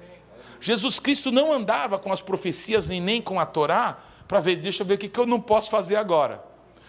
[0.60, 4.82] Jesus Cristo não andava com as profecias e nem com a Torá para ver, deixa
[4.82, 6.44] eu ver o que eu não posso fazer agora.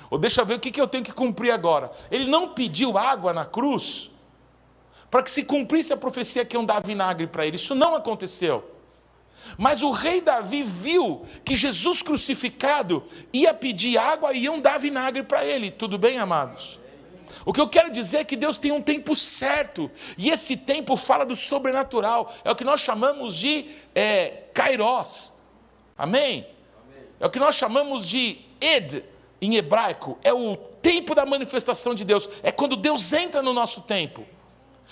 [0.09, 1.89] Ou deixa eu ver o que eu tenho que cumprir agora.
[2.11, 4.11] Ele não pediu água na cruz
[5.09, 7.55] para que se cumprisse a profecia que iam dar vinagre para ele.
[7.55, 8.74] Isso não aconteceu.
[9.57, 15.23] Mas o rei Davi viu que Jesus crucificado ia pedir água e iam dar vinagre
[15.23, 15.71] para ele.
[15.71, 16.79] Tudo bem, amados?
[17.45, 20.97] O que eu quero dizer é que Deus tem um tempo certo, e esse tempo
[20.97, 25.31] fala do sobrenatural, é o que nós chamamos de é, kairos,
[25.95, 26.47] amém?
[27.19, 29.03] É o que nós chamamos de ed
[29.39, 33.81] em hebraico, é o tempo da manifestação de Deus, é quando Deus entra no nosso
[33.81, 34.25] tempo.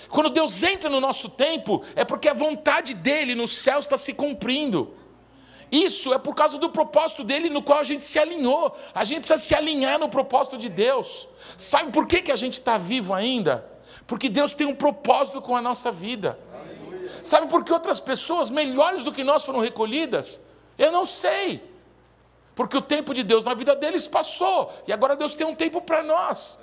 [0.09, 4.13] Quando Deus entra no nosso tempo, é porque a vontade dele nos céus está se
[4.13, 4.95] cumprindo.
[5.71, 8.75] Isso é por causa do propósito dele no qual a gente se alinhou.
[8.93, 11.27] A gente precisa se alinhar no propósito de Deus.
[11.57, 13.65] Sabe por que, que a gente está vivo ainda?
[14.05, 16.37] Porque Deus tem um propósito com a nossa vida.
[17.23, 20.39] Sabe por que outras pessoas melhores do que nós foram recolhidas?
[20.77, 21.63] Eu não sei.
[22.53, 24.71] Porque o tempo de Deus na vida deles passou.
[24.87, 26.59] E agora Deus tem um tempo para nós.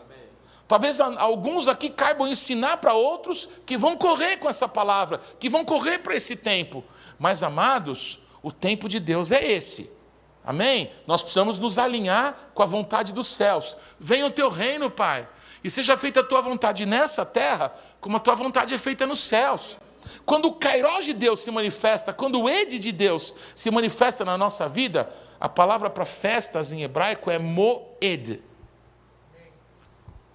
[0.70, 5.64] Talvez alguns aqui caibam ensinar para outros que vão correr com essa palavra, que vão
[5.64, 6.84] correr para esse tempo.
[7.18, 9.90] Mas, amados, o tempo de Deus é esse.
[10.44, 10.92] Amém?
[11.08, 13.76] Nós precisamos nos alinhar com a vontade dos céus.
[13.98, 15.28] Venha o teu reino, Pai,
[15.64, 19.18] e seja feita a tua vontade nessa terra, como a tua vontade é feita nos
[19.24, 19.76] céus.
[20.24, 24.38] Quando o Cairós de Deus se manifesta, quando o Ed de Deus se manifesta na
[24.38, 28.49] nossa vida, a palavra para festas em hebraico é Moed.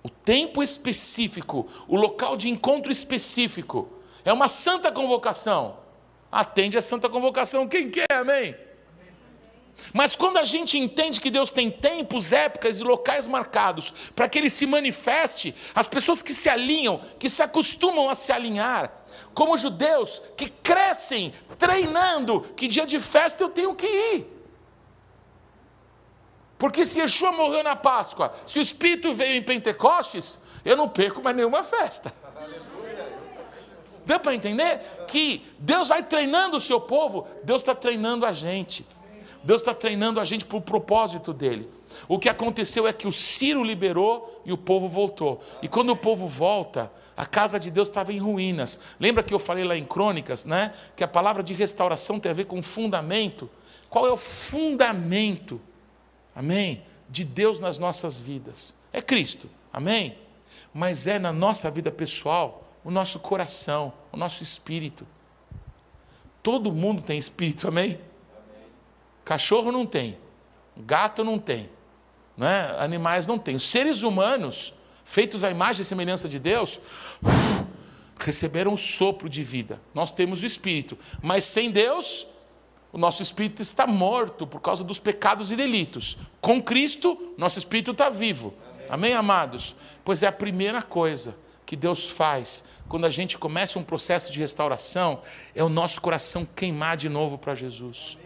[0.06, 3.90] O tempo específico, o local de encontro específico,
[4.24, 5.86] é uma santa convocação
[6.36, 7.66] atende a santa convocação.
[7.66, 8.54] Quem quer, amém?
[9.94, 14.38] Mas quando a gente entende que Deus tem tempos, épocas e locais marcados para que
[14.38, 18.92] Ele se manifeste, as pessoas que se alinham, que se acostumam a se alinhar,
[19.34, 24.35] como judeus que crescem treinando, que dia de festa eu tenho que ir.
[26.58, 31.22] Porque se Yeshua morreu na Páscoa, se o Espírito veio em Pentecostes, eu não perco
[31.22, 32.14] mais nenhuma festa.
[34.06, 34.80] Deu para entender?
[35.08, 38.86] Que Deus vai treinando o seu povo, Deus está treinando a gente.
[39.44, 41.70] Deus está treinando a gente para o propósito dele.
[42.08, 45.42] O que aconteceu é que o Ciro liberou e o povo voltou.
[45.62, 48.80] E quando o povo volta, a casa de Deus estava em ruínas.
[49.00, 50.74] Lembra que eu falei lá em Crônicas, né?
[50.96, 53.50] Que a palavra de restauração tem a ver com fundamento.
[53.90, 55.62] Qual é o fundamento?
[56.36, 56.84] Amém?
[57.10, 58.76] De Deus nas nossas vidas.
[58.92, 59.50] É Cristo.
[59.72, 60.18] Amém?
[60.74, 65.08] Mas é na nossa vida pessoal o nosso coração, o nosso espírito.
[66.44, 67.86] Todo mundo tem espírito, amém?
[67.86, 68.00] amém.
[69.24, 70.18] Cachorro não tem,
[70.78, 71.70] gato não tem,
[72.38, 72.76] né?
[72.78, 73.56] animais não têm.
[73.56, 74.72] Os seres humanos,
[75.04, 76.80] feitos à imagem e semelhança de Deus,
[78.20, 79.82] receberam o sopro de vida.
[79.94, 82.28] Nós temos o espírito, mas sem Deus,
[82.96, 86.18] o nosso espírito está morto por causa dos pecados e delitos.
[86.40, 88.54] Com Cristo, nosso espírito está vivo.
[88.70, 89.76] Amém, Amém amados?
[90.06, 94.40] Pois é a primeira coisa que Deus faz quando a gente começa um processo de
[94.40, 95.22] restauração
[95.54, 98.18] é o nosso coração queimar de novo para Jesus.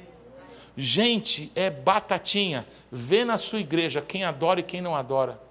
[0.77, 2.63] Gente, é batatinha.
[2.91, 5.41] Vê na sua igreja quem adora e quem não adora.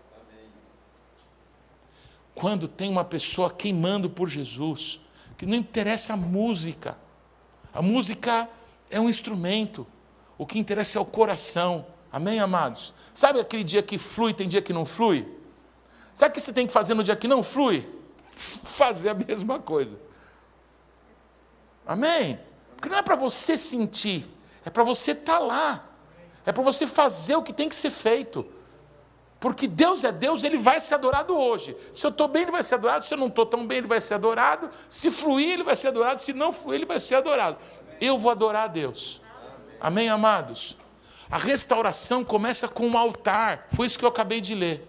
[2.36, 5.00] Quando tem uma pessoa queimando por Jesus,
[5.36, 6.96] que não interessa a música.
[7.74, 8.48] A música
[8.90, 9.86] é um instrumento.
[10.36, 11.86] O que interessa é o coração.
[12.10, 12.94] Amém, amados?
[13.12, 15.26] Sabe aquele dia que flui, tem dia que não flui?
[16.14, 17.88] Sabe o que você tem que fazer no dia que não flui?
[18.64, 19.98] Fazer a mesma coisa.
[21.86, 22.38] Amém?
[22.76, 24.28] Porque não é para você sentir,
[24.64, 25.88] é para você estar tá lá.
[26.48, 28.46] É para você fazer o que tem que ser feito.
[29.38, 31.76] Porque Deus é Deus, Ele vai ser adorado hoje.
[31.92, 33.04] Se eu estou bem, Ele vai ser adorado.
[33.04, 34.70] Se eu não estou tão bem, Ele vai ser adorado.
[34.88, 36.20] Se fluir, Ele vai ser adorado.
[36.22, 37.58] Se não fluir, Ele vai ser adorado.
[38.00, 39.20] Eu vou adorar a Deus.
[39.80, 40.76] Amém, amados?
[41.30, 43.66] A restauração começa com um altar.
[43.72, 44.86] Foi isso que eu acabei de ler.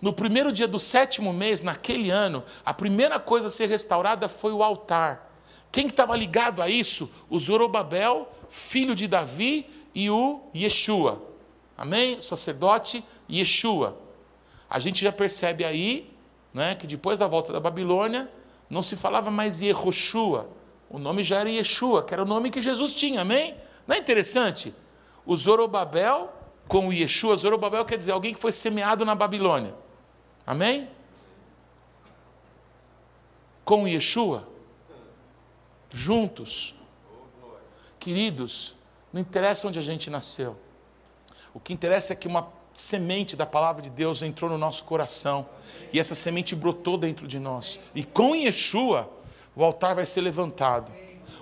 [0.00, 4.52] No primeiro dia do sétimo mês, naquele ano, a primeira coisa a ser restaurada foi
[4.52, 5.30] o altar.
[5.70, 7.10] Quem estava ligado a isso?
[7.30, 11.22] O Zorobabel, filho de Davi, e o Yeshua.
[11.76, 12.20] Amém?
[12.20, 13.98] Sacerdote Yeshua.
[14.68, 16.12] A gente já percebe aí
[16.52, 18.30] né, que depois da volta da Babilônia,
[18.68, 20.48] não se falava mais Yehoshua.
[20.92, 23.22] O nome já era Yeshua, que era o nome que Jesus tinha.
[23.22, 23.56] Amém?
[23.86, 24.74] Não é interessante?
[25.24, 26.32] O Zorobabel
[26.68, 29.74] com o Yeshua, Zorobabel quer dizer alguém que foi semeado na Babilônia.
[30.46, 30.88] Amém?
[33.64, 34.48] Com Yeshua,
[35.90, 36.74] juntos.
[37.98, 38.74] Queridos,
[39.12, 40.56] não interessa onde a gente nasceu.
[41.54, 45.46] O que interessa é que uma semente da palavra de Deus entrou no nosso coração
[45.92, 47.78] e essa semente brotou dentro de nós.
[47.94, 49.10] E com Yeshua,
[49.54, 50.92] o altar vai ser levantado.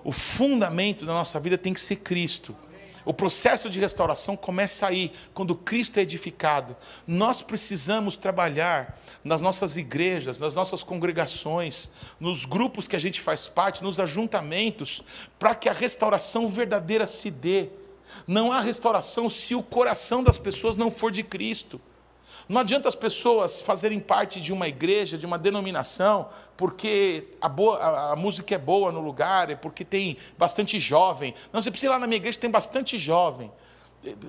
[0.02, 2.56] O fundamento da nossa vida tem que ser Cristo.
[3.04, 6.76] O processo de restauração começa aí, quando Cristo é edificado.
[7.06, 13.46] Nós precisamos trabalhar nas nossas igrejas, nas nossas congregações, nos grupos que a gente faz
[13.46, 15.02] parte, nos ajuntamentos,
[15.38, 17.70] para que a restauração verdadeira se dê.
[18.26, 21.80] Não há restauração se o coração das pessoas não for de Cristo.
[22.50, 27.78] Não adianta as pessoas fazerem parte de uma igreja, de uma denominação, porque a, boa,
[27.78, 31.32] a, a, música é boa no lugar, é porque tem bastante jovem.
[31.52, 33.52] Não, você precisa ir lá na minha igreja, tem bastante jovem.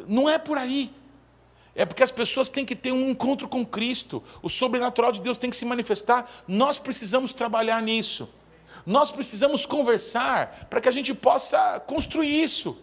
[0.08, 0.94] Não é por aí.
[1.74, 4.24] É porque as pessoas têm que ter um encontro com Cristo.
[4.44, 6.30] O sobrenatural de Deus tem que se manifestar.
[6.48, 8.30] Nós precisamos trabalhar nisso.
[8.86, 12.78] Nós precisamos conversar para que a gente possa construir isso.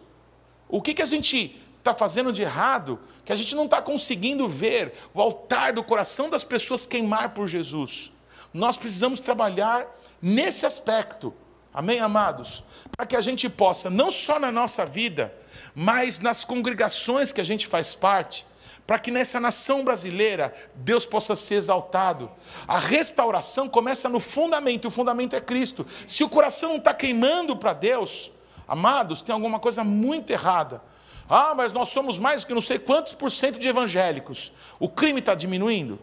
[0.68, 4.46] O que, que a gente está fazendo de errado, que a gente não está conseguindo
[4.46, 8.12] ver o altar do coração das pessoas queimar por Jesus.
[8.52, 9.86] Nós precisamos trabalhar
[10.20, 11.32] nesse aspecto,
[11.72, 12.64] amém, amados?
[12.96, 15.34] Para que a gente possa, não só na nossa vida,
[15.74, 18.46] mas nas congregações que a gente faz parte,
[18.86, 22.30] para que nessa nação brasileira Deus possa ser exaltado.
[22.66, 25.86] A restauração começa no fundamento, o fundamento é Cristo.
[26.06, 28.30] Se o coração não está queimando para Deus,
[28.66, 30.82] amados, tem alguma coisa muito errada.
[31.28, 34.50] Ah, mas nós somos mais que não sei quantos por cento de evangélicos.
[34.78, 35.98] O crime está diminuindo?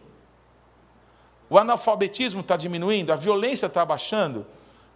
[1.50, 3.12] O analfabetismo está diminuindo?
[3.12, 4.46] A violência está abaixando?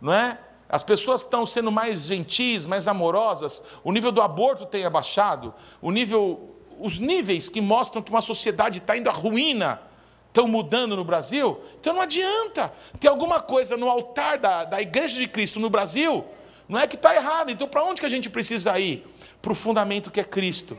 [0.01, 0.39] Não é?
[0.69, 3.61] As pessoas estão sendo mais gentis, mais amorosas.
[3.83, 5.53] O nível do aborto tem abaixado.
[5.83, 9.83] O nível, os níveis que mostram que uma sociedade está indo à ruína
[10.29, 11.61] estão mudando no Brasil.
[11.81, 16.25] Então não adianta ter alguma coisa no altar da, da Igreja de Cristo no Brasil.
[16.71, 17.51] Não é que está errado.
[17.51, 19.05] Então para onde que a gente precisa ir?
[19.41, 20.77] para o fundamento que é Cristo.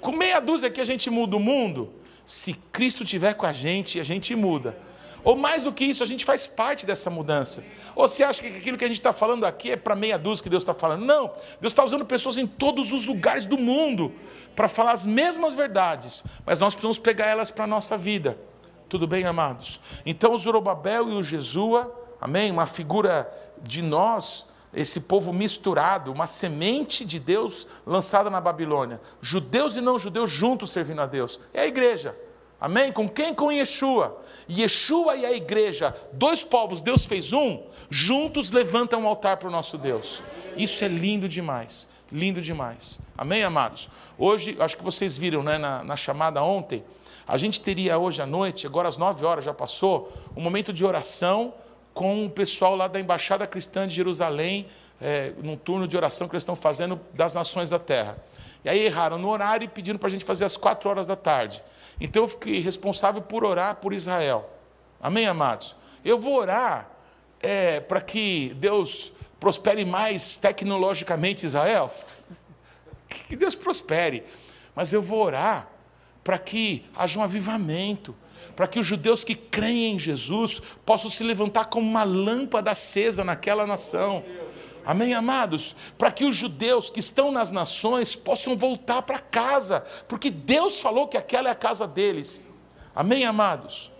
[0.00, 1.92] Com meia dúzia que a gente muda o mundo,
[2.26, 4.76] se Cristo estiver com a gente, a gente muda.
[5.24, 7.64] Ou mais do que isso, a gente faz parte dessa mudança.
[7.94, 10.42] Ou você acha que aquilo que a gente está falando aqui é para meia dúzia
[10.42, 11.04] que Deus está falando?
[11.04, 14.12] Não, Deus está usando pessoas em todos os lugares do mundo
[14.54, 18.38] para falar as mesmas verdades, mas nós precisamos pegar elas para a nossa vida.
[18.88, 19.80] Tudo bem, amados?
[20.06, 22.50] Então, o Zorobabel e o Jesua, amém?
[22.50, 29.00] Uma figura de nós, esse povo misturado, uma semente de Deus lançada na Babilônia.
[29.20, 31.40] Judeus e não judeus juntos servindo a Deus.
[31.52, 32.14] É a igreja.
[32.60, 32.90] Amém?
[32.90, 33.32] Com quem?
[33.32, 34.20] Com Yeshua.
[34.50, 39.50] Yeshua e a igreja, dois povos, Deus fez um, juntos levantam um altar para o
[39.50, 40.22] nosso Deus.
[40.56, 41.88] Isso é lindo demais.
[42.10, 42.98] Lindo demais.
[43.16, 43.88] Amém, amados?
[44.18, 46.82] Hoje, acho que vocês viram né, na, na chamada ontem,
[47.26, 50.84] a gente teria hoje à noite, agora às nove horas já passou, um momento de
[50.84, 51.52] oração
[51.98, 54.68] com o pessoal lá da Embaixada Cristã de Jerusalém,
[55.00, 58.16] é, num turno de oração que eles estão fazendo das nações da terra.
[58.64, 61.16] E aí erraram no horário e pediram para a gente fazer às quatro horas da
[61.16, 61.60] tarde.
[62.00, 64.48] Então eu fiquei responsável por orar por Israel.
[65.02, 65.74] Amém, amados?
[66.04, 66.88] Eu vou orar
[67.40, 71.92] é, para que Deus prospere mais tecnologicamente Israel.
[73.08, 74.22] Que Deus prospere.
[74.72, 75.66] Mas eu vou orar
[76.22, 78.14] para que haja um avivamento
[78.58, 83.22] para que os judeus que creem em Jesus possam se levantar como uma lâmpada acesa
[83.22, 84.24] naquela nação.
[84.84, 85.76] Amém, amados?
[85.96, 91.06] Para que os judeus que estão nas nações possam voltar para casa, porque Deus falou
[91.06, 92.42] que aquela é a casa deles.
[92.92, 93.92] Amém, amados?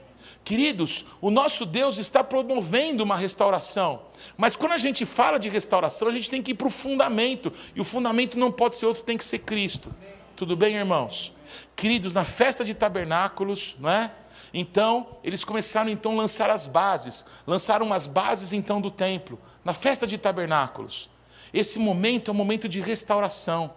[0.43, 4.03] Queridos, o nosso Deus está promovendo uma restauração,
[4.37, 7.53] mas quando a gente fala de restauração, a gente tem que ir para o fundamento,
[7.77, 9.95] e o fundamento não pode ser outro, tem que ser Cristo.
[10.35, 11.33] Tudo bem, irmãos?
[11.77, 14.11] Queridos, na festa de tabernáculos, não é?
[14.53, 19.75] Então, eles começaram então a lançar as bases, lançaram as bases então do templo, na
[19.75, 21.11] festa de tabernáculos.
[21.53, 23.73] Esse momento é um momento de restauração.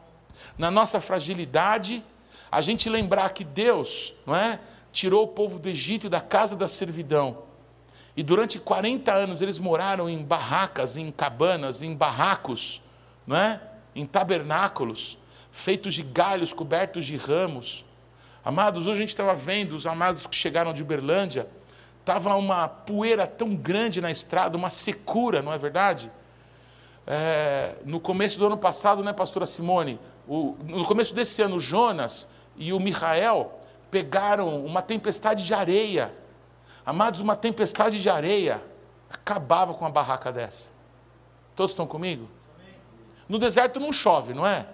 [0.57, 2.03] Na nossa fragilidade,
[2.51, 4.59] a gente lembrar que Deus, não é,
[4.91, 7.43] tirou o povo do Egito da casa da servidão.
[8.15, 12.81] E durante 40 anos eles moraram em barracas, em cabanas, em barracos,
[13.25, 13.61] não é?
[13.95, 15.17] Em tabernáculos,
[15.51, 17.85] feitos de galhos cobertos de ramos.
[18.43, 21.47] Amados, hoje a gente estava vendo os amados que chegaram de Uberlândia,
[21.99, 26.11] estava uma poeira tão grande na estrada, uma secura, não é verdade?
[27.05, 29.99] É, no começo do ano passado, né, pastora Simone?
[30.27, 32.27] O, no começo desse ano, o Jonas
[32.57, 33.59] e o Michael
[33.91, 36.11] pegaram uma tempestade de areia.
[36.83, 38.59] Amados, uma tempestade de areia
[39.07, 40.71] acabava com uma barraca dessa.
[41.55, 42.27] Todos estão comigo?
[43.29, 44.65] No deserto não chove, não é?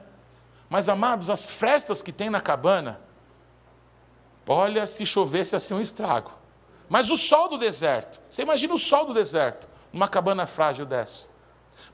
[0.69, 2.99] Mas, amados, as frestas que tem na cabana,
[4.47, 6.31] Olha, se chovesse assim um estrago.
[6.87, 11.27] Mas o sol do deserto, você imagina o sol do deserto, numa cabana frágil dessa.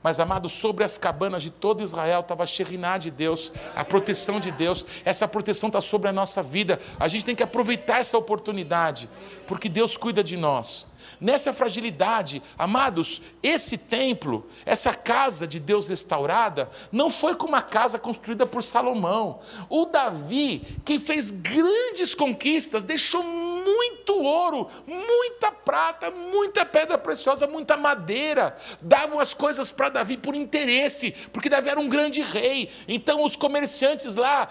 [0.02, 4.38] Mas, amado, sobre as cabanas de todo Israel estava a Shekhinah de Deus, a proteção
[4.38, 4.84] de Deus.
[5.04, 6.78] Essa proteção está sobre a nossa vida.
[6.98, 9.08] A gente tem que aproveitar essa oportunidade,
[9.46, 10.86] porque Deus cuida de nós.
[11.20, 17.98] Nessa fragilidade, amados, esse templo, essa casa de Deus restaurada, não foi como uma casa
[17.98, 19.40] construída por Salomão.
[19.68, 27.76] O Davi, que fez grandes conquistas, deixou muito ouro, muita prata, muita pedra preciosa, muita
[27.76, 28.56] madeira.
[28.80, 32.70] Davam as coisas para Davi por interesse, porque Davi era um grande rei.
[32.88, 34.48] Então os comerciantes lá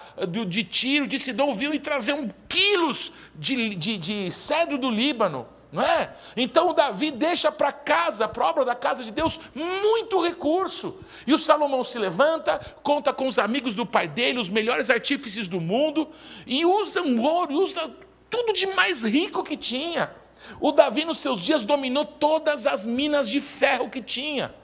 [0.48, 5.82] de Tiro, de Sidom, vinham e traziam quilos de, de, de cedro do Líbano não
[5.82, 6.14] é?
[6.36, 10.96] Então Davi deixa para casa, para a obra da casa de Deus, muito recurso.
[11.26, 15.48] E o Salomão se levanta, conta com os amigos do pai dele, os melhores artífices
[15.48, 16.08] do mundo,
[16.46, 17.92] e usa um ouro, usa
[18.30, 20.14] tudo de mais rico que tinha.
[20.60, 24.54] O Davi, nos seus dias, dominou todas as minas de ferro que tinha.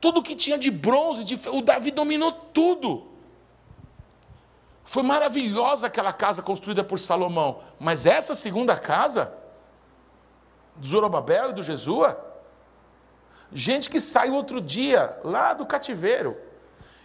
[0.00, 3.08] Tudo que tinha de bronze, de ferro, o Davi dominou tudo.
[4.84, 9.44] Foi maravilhosa aquela casa construída por Salomão, mas essa segunda casa,
[10.78, 12.18] do Zorobabel e do Jesua.
[13.52, 16.36] Gente que saiu outro dia lá do cativeiro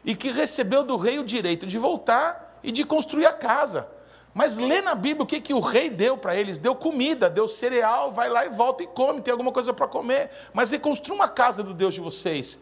[0.03, 3.88] e que recebeu do rei o direito de voltar e de construir a casa.
[4.34, 7.47] Mas lê na Bíblia o que, que o rei deu para eles: deu comida, deu
[7.47, 10.30] cereal, vai lá e volta e come, tem alguma coisa para comer.
[10.53, 12.59] Mas reconstrua uma casa do Deus de vocês.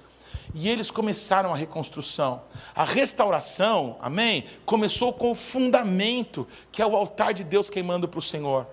[0.53, 2.41] E eles começaram a reconstrução.
[2.75, 4.45] A restauração, amém?
[4.65, 8.65] Começou com o fundamento, que é o altar de Deus queimando para o Senhor.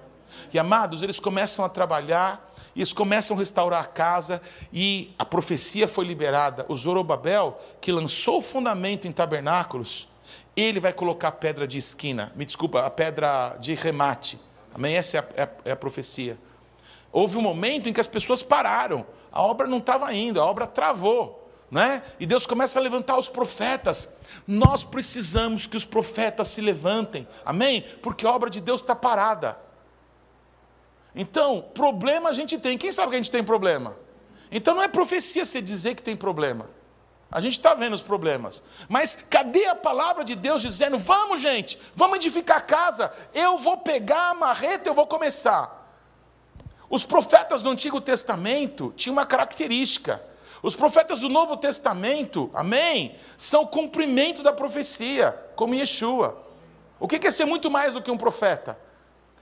[0.52, 4.40] E amados, eles começam a trabalhar, eles começam a restaurar a casa,
[4.72, 6.66] e a profecia foi liberada.
[6.68, 10.08] O Zorobabel, que lançou o fundamento em tabernáculos,
[10.56, 14.38] ele vai colocar a pedra de esquina, me desculpa, a pedra de remate.
[14.74, 14.96] Amém?
[14.96, 16.38] Essa é a, é a, é a profecia.
[17.12, 20.66] Houve um momento em que as pessoas pararam, a obra não estava indo, a obra
[20.66, 21.44] travou.
[21.70, 22.02] Né?
[22.20, 24.08] E Deus começa a levantar os profetas.
[24.46, 27.82] Nós precisamos que os profetas se levantem, amém?
[28.02, 29.58] Porque a obra de Deus está parada.
[31.16, 32.76] Então, problema a gente tem.
[32.76, 33.96] Quem sabe que a gente tem problema?
[34.50, 36.68] Então não é profecia você dizer que tem problema.
[37.30, 38.62] A gente está vendo os problemas.
[38.88, 43.78] Mas cadê a palavra de Deus dizendo: vamos, gente, vamos edificar a casa, eu vou
[43.78, 45.84] pegar a marreta, eu vou começar.
[46.88, 50.22] Os profetas do Antigo Testamento tinham uma característica.
[50.62, 56.44] Os profetas do Novo Testamento, amém, são o cumprimento da profecia, como Yeshua.
[56.98, 58.78] O que é ser muito mais do que um profeta?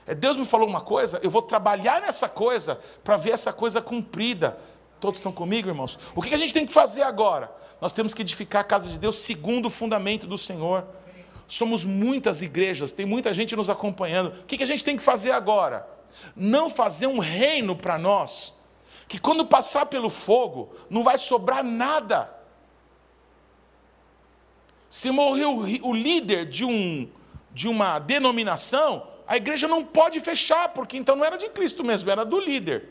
[0.07, 3.81] É, Deus me falou uma coisa, eu vou trabalhar nessa coisa para ver essa coisa
[3.81, 4.59] cumprida.
[5.01, 5.99] Todos estão comigo, irmãos?
[6.15, 7.55] O que a gente tem que fazer agora?
[7.81, 10.87] Nós temos que edificar a casa de Deus segundo o fundamento do Senhor.
[11.47, 14.29] Somos muitas igrejas, tem muita gente nos acompanhando.
[14.29, 15.87] O que a gente tem que fazer agora?
[16.35, 18.55] Não fazer um reino para nós,
[19.07, 22.33] que quando passar pelo fogo, não vai sobrar nada.
[24.89, 27.11] Se morreu o líder de, um,
[27.53, 32.11] de uma denominação, a igreja não pode fechar, porque então não era de Cristo mesmo,
[32.11, 32.89] era do líder.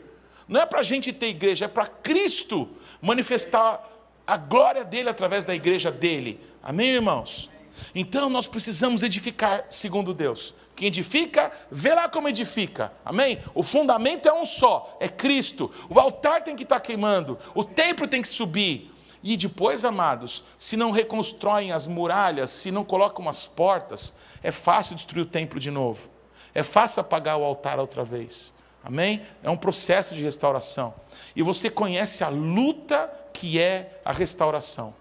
[0.48, 2.68] Não é para a gente ter igreja, é para Cristo
[3.00, 3.90] manifestar
[4.26, 6.40] a glória dele através da igreja dele.
[6.62, 7.50] Amém, irmãos?
[7.94, 10.54] Então nós precisamos edificar segundo Deus.
[10.76, 12.92] Quem edifica, vê lá como edifica.
[13.04, 13.38] Amém?
[13.54, 15.70] O fundamento é um só, é Cristo.
[15.88, 18.90] O altar tem que estar queimando, o templo tem que subir.
[19.22, 24.12] E depois, amados, se não reconstroem as muralhas, se não colocam as portas,
[24.42, 26.13] é fácil destruir o templo de novo.
[26.54, 28.52] É fácil apagar o altar outra vez.
[28.82, 29.22] Amém?
[29.42, 30.94] É um processo de restauração.
[31.34, 34.94] E você conhece a luta que é a restauração.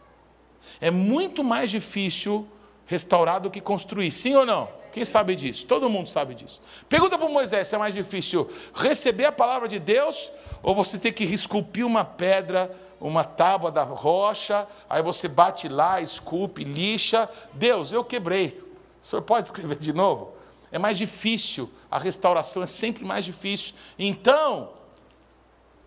[0.79, 2.47] É muito mais difícil
[2.85, 4.69] restaurar do que construir, sim ou não?
[4.93, 5.65] Quem sabe disso?
[5.65, 6.61] Todo mundo sabe disso.
[6.87, 10.31] Pergunta para Moisés se é mais difícil receber a palavra de Deus
[10.61, 15.99] ou você ter que esculpir uma pedra, uma tábua da rocha, aí você bate lá,
[15.99, 17.27] esculpe, lixa.
[17.53, 18.61] Deus, eu quebrei.
[19.01, 20.33] O senhor pode escrever de novo?
[20.73, 23.75] É mais difícil, a restauração é sempre mais difícil.
[23.97, 24.71] Então,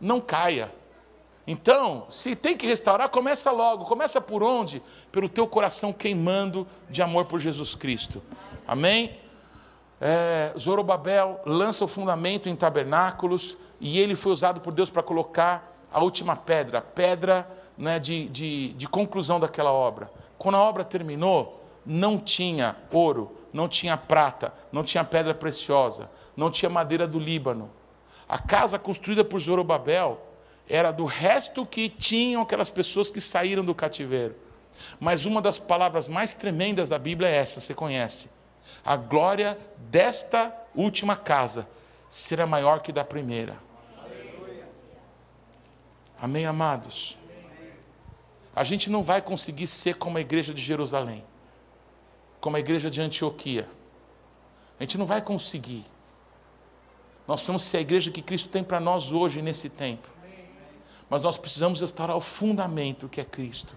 [0.01, 0.73] não caia.
[1.45, 3.85] Então, se tem que restaurar, começa logo.
[3.85, 4.81] Começa por onde?
[5.11, 8.23] Pelo teu coração queimando de amor por Jesus Cristo.
[8.65, 9.19] Amém?
[10.01, 15.77] É, Zorobabel lança o fundamento em tabernáculos e ele foi usado por Deus para colocar
[15.93, 20.09] a última pedra, a pedra né, de, de, de conclusão daquela obra.
[20.39, 26.51] Quando a obra terminou, não tinha ouro, não tinha prata, não tinha pedra preciosa, não
[26.51, 27.71] tinha madeira do Líbano.
[28.29, 30.21] A casa construída por Zorobabel
[30.69, 34.35] era do resto que tinham aquelas pessoas que saíram do cativeiro.
[34.99, 38.29] Mas uma das palavras mais tremendas da Bíblia é essa, você conhece.
[38.85, 41.69] A glória desta última casa
[42.09, 43.57] será maior que da primeira.
[46.21, 47.17] Amém, amados?
[48.57, 51.23] a gente não vai conseguir ser como a igreja de Jerusalém,
[52.47, 53.69] como a igreja de Antioquia.
[54.79, 55.85] A gente não vai conseguir.
[57.27, 60.09] Nós precisamos ser a igreja que Cristo tem para nós hoje, nesse tempo.
[61.11, 63.77] Mas nós precisamos estar ao fundamento que é Cristo.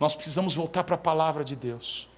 [0.00, 2.08] Nós precisamos voltar para a palavra de Deus.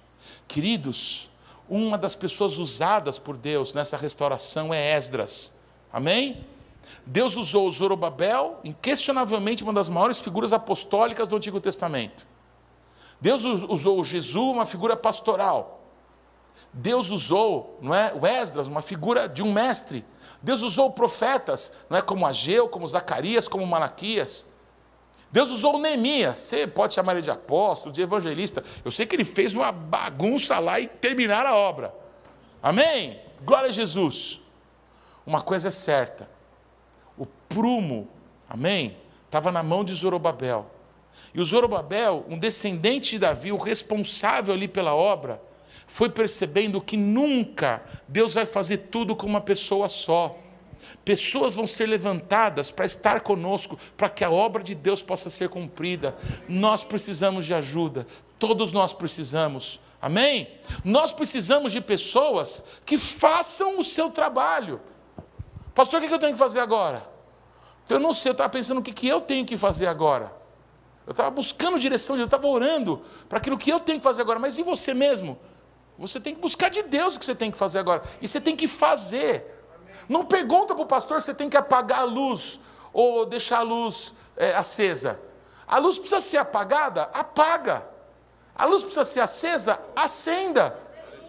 [0.47, 1.29] Queridos,
[1.69, 5.53] uma das pessoas usadas por Deus nessa restauração é Esdras.
[5.93, 6.47] Amém?
[7.05, 12.25] Deus usou Zorobabel, inquestionavelmente uma das maiores figuras apostólicas do Antigo Testamento.
[13.21, 15.79] Deus usou Jesus, uma figura pastoral.
[16.71, 20.05] Deus usou, não é, o Esdras, uma figura de um mestre.
[20.41, 24.45] Deus usou profetas, não é como Ageu, como Zacarias, como Malaquias.
[25.31, 28.63] Deus usou Neemias, você pode chamar ele de apóstolo, de evangelista.
[28.83, 31.93] Eu sei que ele fez uma bagunça lá e terminar a obra.
[32.61, 33.19] Amém?
[33.41, 34.41] Glória a Jesus.
[35.25, 36.29] Uma coisa é certa:
[37.17, 38.07] o prumo,
[38.49, 38.97] amém?
[39.25, 40.69] Estava na mão de Zorobabel.
[41.33, 45.41] E o Zorobabel, um descendente de Davi, o responsável ali pela obra,
[45.87, 50.37] foi percebendo que nunca Deus vai fazer tudo com uma pessoa só.
[51.03, 55.49] Pessoas vão ser levantadas para estar conosco, para que a obra de Deus possa ser
[55.49, 56.15] cumprida.
[56.47, 58.07] Nós precisamos de ajuda,
[58.37, 59.79] todos nós precisamos.
[60.01, 60.47] Amém?
[60.83, 64.79] Nós precisamos de pessoas que façam o seu trabalho.
[65.75, 67.07] Pastor, o que eu tenho que fazer agora?
[67.89, 70.38] Eu não sei, eu estava pensando o que eu tenho que fazer agora.
[71.09, 74.37] Eu estava buscando direção, eu estava orando para aquilo que eu tenho que fazer agora.
[74.37, 75.39] Mas e você mesmo?
[75.97, 78.03] Você tem que buscar de Deus o que você tem que fazer agora.
[78.21, 79.43] E você tem que fazer.
[80.07, 82.59] Não pergunta para o pastor se tem que apagar a luz
[82.93, 85.19] ou deixar a luz é, acesa.
[85.67, 87.09] A luz precisa ser apagada?
[87.11, 87.87] Apaga.
[88.53, 89.81] A luz precisa ser acesa?
[89.95, 90.77] Acenda.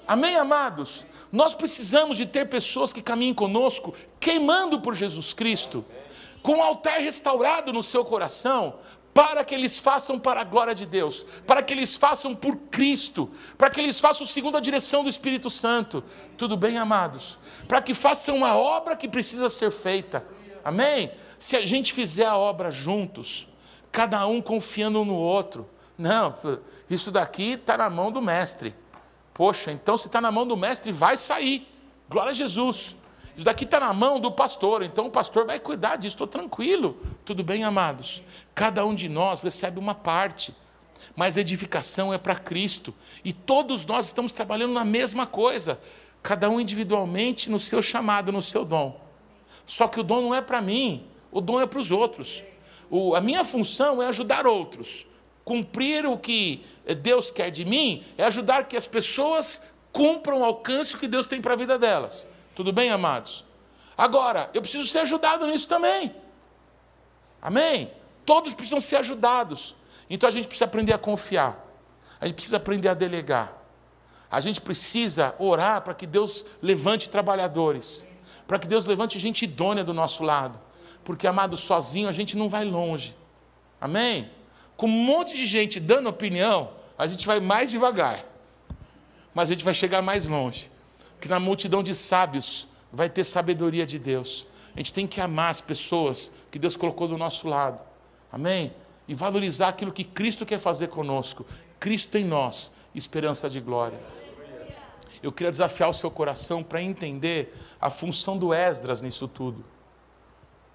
[0.07, 1.07] Amém, amados?
[1.33, 5.83] Nós precisamos de ter pessoas que caminhem conosco, queimando por Jesus Cristo,
[6.43, 8.75] com o altar restaurado no seu coração,
[9.13, 13.31] para que eles façam para a glória de Deus, para que eles façam por Cristo,
[13.59, 16.03] para que eles façam segundo a direção do Espírito Santo.
[16.37, 17.39] Tudo bem, amados?
[17.67, 20.25] Para que façam a obra que precisa ser feita.
[20.65, 21.11] Amém?
[21.39, 23.49] Se a gente fizer a obra juntos,
[23.91, 25.69] cada um confiando no outro.
[25.99, 26.35] Não,
[26.89, 28.75] isso daqui está na mão do mestre.
[29.35, 31.67] Poxa, então se está na mão do mestre, vai sair.
[32.09, 32.97] Glória a Jesus.
[33.41, 37.01] Isso daqui está na mão do pastor, então o pastor vai cuidar disso, estou tranquilo.
[37.25, 38.23] Tudo bem, amados?
[38.55, 40.55] Cada um de nós recebe uma parte,
[41.17, 42.93] mas edificação é para Cristo.
[43.25, 45.81] E todos nós estamos trabalhando na mesma coisa,
[46.23, 49.01] cada um individualmente no seu chamado, no seu dom.
[49.65, 52.45] Só que o dom não é para mim, o dom é para os outros.
[52.91, 55.07] O, a minha função é ajudar outros.
[55.47, 56.63] Cumprir o que
[57.01, 61.41] Deus quer de mim é ajudar que as pessoas cumpram o alcance que Deus tem
[61.41, 62.29] para a vida delas.
[62.55, 63.45] Tudo bem, amados?
[63.97, 66.15] Agora, eu preciso ser ajudado nisso também.
[67.41, 67.91] Amém?
[68.25, 69.75] Todos precisam ser ajudados.
[70.09, 71.67] Então a gente precisa aprender a confiar.
[72.21, 73.57] A gente precisa aprender a delegar.
[74.31, 78.07] A gente precisa orar para que Deus levante trabalhadores.
[78.47, 80.59] Para que Deus levante gente idônea do nosso lado.
[81.05, 83.17] Porque, amado, sozinho a gente não vai longe.
[83.81, 84.31] Amém?
[84.77, 88.25] Com um monte de gente dando opinião, a gente vai mais devagar.
[89.35, 90.71] Mas a gente vai chegar mais longe
[91.21, 94.47] que na multidão de sábios vai ter sabedoria de Deus.
[94.75, 97.83] A gente tem que amar as pessoas que Deus colocou do nosso lado.
[98.33, 98.73] Amém?
[99.07, 101.45] E valorizar aquilo que Cristo quer fazer conosco.
[101.79, 103.99] Cristo em nós, esperança de glória.
[105.23, 109.65] Eu queria desafiar o seu coração para entender a função do Esdras nisso tudo.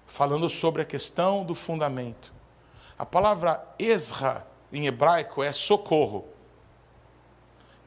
[0.06, 2.32] Falando sobre a questão do fundamento.
[2.98, 6.28] A palavra Ezra em hebraico é socorro.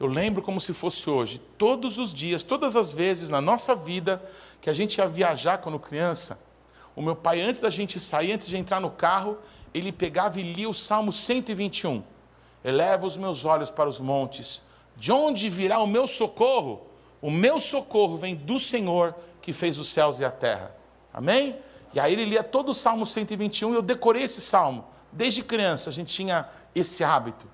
[0.00, 4.22] Eu lembro como se fosse hoje, todos os dias, todas as vezes na nossa vida
[4.58, 6.38] que a gente ia viajar quando criança,
[6.96, 9.36] o meu pai, antes da gente sair, antes de entrar no carro,
[9.74, 12.02] ele pegava e lia o Salmo 121.
[12.64, 14.62] Eleva os meus olhos para os montes,
[14.96, 16.86] de onde virá o meu socorro?
[17.20, 20.74] O meu socorro vem do Senhor que fez os céus e a terra.
[21.12, 21.58] Amém?
[21.92, 24.86] E aí ele lia todo o Salmo 121 e eu decorei esse salmo.
[25.12, 27.46] Desde criança a gente tinha esse hábito.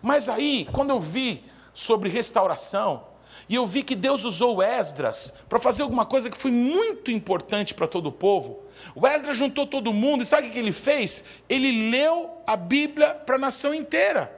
[0.00, 1.44] Mas aí, quando eu vi
[1.78, 3.04] sobre restauração.
[3.48, 7.72] E eu vi que Deus usou Esdras para fazer alguma coisa que foi muito importante
[7.72, 8.64] para todo o povo.
[8.96, 11.22] O Esdras juntou todo mundo e sabe o que ele fez?
[11.48, 14.36] Ele leu a Bíblia para a nação inteira.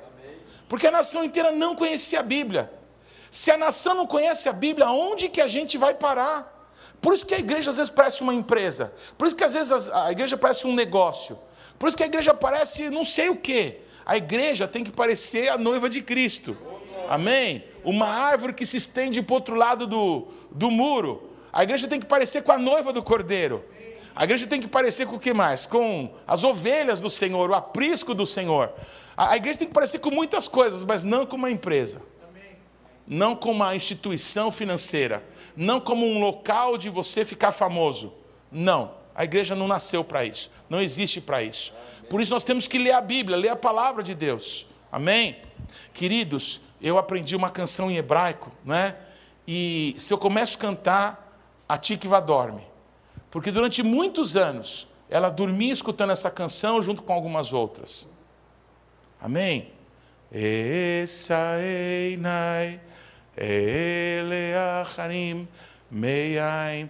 [0.68, 2.70] Porque a nação inteira não conhecia a Bíblia.
[3.30, 6.70] Se a nação não conhece a Bíblia, onde que a gente vai parar?
[7.00, 8.92] Por isso que a igreja às vezes parece uma empresa.
[9.16, 11.38] Por isso que às vezes a igreja parece um negócio.
[11.78, 13.80] Por isso que a igreja parece não sei o quê.
[14.04, 16.54] A igreja tem que parecer a noiva de Cristo.
[17.10, 17.64] Amém?
[17.82, 21.28] Uma árvore que se estende para o outro lado do, do muro.
[21.52, 23.64] A igreja tem que parecer com a noiva do cordeiro.
[24.14, 25.66] A igreja tem que parecer com o que mais?
[25.66, 28.72] Com as ovelhas do Senhor, o aprisco do Senhor.
[29.16, 32.00] A igreja tem que parecer com muitas coisas, mas não com uma empresa.
[33.04, 35.24] Não com uma instituição financeira.
[35.56, 38.12] Não como um local de você ficar famoso.
[38.52, 38.92] Não.
[39.16, 40.48] A igreja não nasceu para isso.
[40.68, 41.72] Não existe para isso.
[42.08, 44.64] Por isso nós temos que ler a Bíblia, ler a palavra de Deus.
[44.92, 45.38] Amém?
[45.92, 48.96] Queridos, eu aprendi uma canção em hebraico, não é?
[49.46, 51.36] E se eu começo a cantar,
[51.68, 52.66] a Tikva dorme.
[53.30, 58.08] Porque durante muitos anos ela dormia escutando essa canção junto com algumas outras.
[59.20, 59.72] Amém?
[60.32, 61.60] Esaeinai,
[63.36, 65.48] eleacharim,
[65.90, 66.88] meyaim,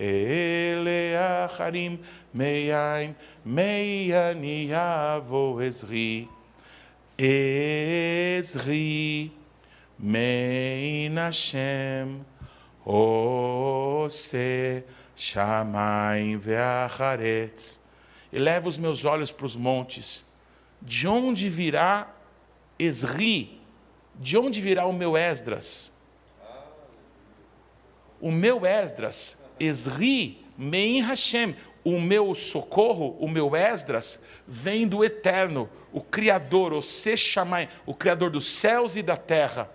[0.00, 2.00] Esaeinai, eleacharim,
[2.34, 6.28] meyaim, meyaniavo ezri.
[7.18, 9.30] Ezri.
[10.02, 12.24] Mein Hashem
[12.86, 14.82] Ose
[15.14, 17.78] Shamayim Ve'acharetz
[18.32, 20.24] Eleva os meus olhos para os montes.
[20.80, 22.08] De onde virá
[22.78, 23.60] Esri?
[24.14, 25.92] De onde virá o meu Esdras?
[28.20, 31.54] O meu Esdras, Esri, Mein Hashem,
[31.84, 38.30] o meu socorro, o meu Esdras, vem do Eterno, o Criador, o Sechamai, o Criador
[38.30, 39.70] dos céus e da terra.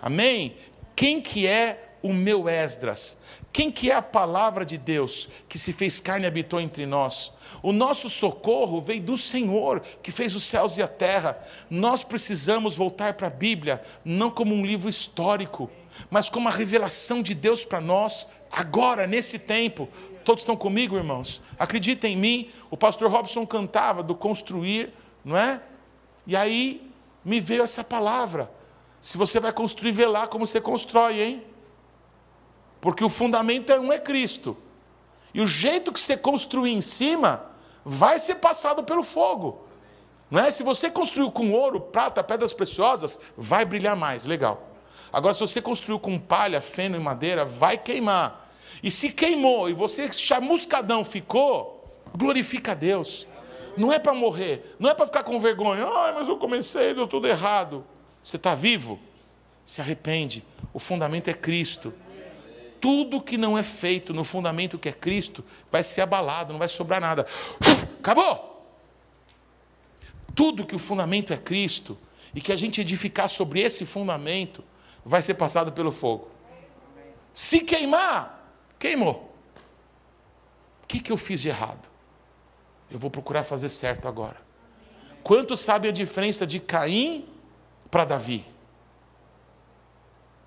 [0.00, 0.56] Amém?
[0.94, 3.18] Quem que é o meu Esdras?
[3.52, 7.32] Quem que é a palavra de Deus que se fez carne e habitou entre nós?
[7.62, 11.38] O nosso socorro veio do Senhor, que fez os céus e a terra.
[11.70, 15.70] Nós precisamos voltar para a Bíblia, não como um livro histórico,
[16.10, 19.88] mas como a revelação de Deus para nós, agora, nesse tempo.
[20.24, 21.40] Todos estão comigo, irmãos?
[21.58, 24.92] Acreditem em mim, o pastor Robson cantava do construir,
[25.24, 25.60] não é?
[26.26, 26.90] E aí
[27.24, 28.50] me veio essa palavra.
[29.00, 31.44] Se você vai construir, vê lá como você constrói, hein?
[32.80, 34.56] Porque o fundamento é um é Cristo.
[35.32, 37.50] E o jeito que você construir em cima
[37.84, 39.66] vai ser passado pelo fogo.
[40.30, 40.50] Não é?
[40.50, 44.65] Se você construiu com ouro, prata, pedras preciosas, vai brilhar mais, legal.
[45.16, 48.50] Agora, se você construiu com palha, feno e madeira, vai queimar.
[48.82, 53.26] E se queimou e você chamuscadão ficou, glorifica a Deus.
[53.78, 55.86] Não é para morrer, não é para ficar com vergonha.
[55.86, 57.82] Ai, mas eu comecei, deu tudo errado.
[58.22, 59.00] Você está vivo?
[59.64, 60.44] Se arrepende.
[60.70, 61.94] O fundamento é Cristo.
[62.78, 65.42] Tudo que não é feito no fundamento que é Cristo
[65.72, 67.26] vai ser abalado, não vai sobrar nada.
[68.00, 68.68] Acabou!
[70.34, 71.96] Tudo que o fundamento é Cristo
[72.34, 74.62] e que a gente edificar sobre esse fundamento
[75.06, 76.28] vai ser passado pelo fogo.
[77.32, 79.32] Se queimar, queimou.
[80.82, 81.88] O que, que eu fiz de errado?
[82.90, 84.36] Eu vou procurar fazer certo agora.
[85.22, 87.28] Quantos sabem a diferença de Caim
[87.88, 88.44] para Davi.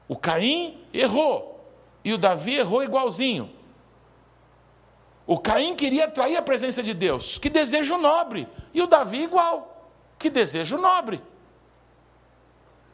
[0.10, 1.66] O Caim errou
[2.04, 3.50] e o Davi errou igualzinho.
[5.26, 9.90] O Caim queria atrair a presença de Deus, que desejo nobre, e o Davi igual,
[10.18, 11.22] que desejo nobre.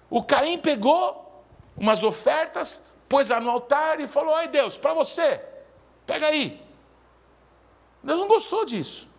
[0.10, 1.25] O Caim pegou
[1.76, 5.42] umas ofertas, pôs lá no altar e falou: Ai Deus, para você,
[6.06, 6.62] pega aí.
[8.04, 9.10] Deus não gostou disso.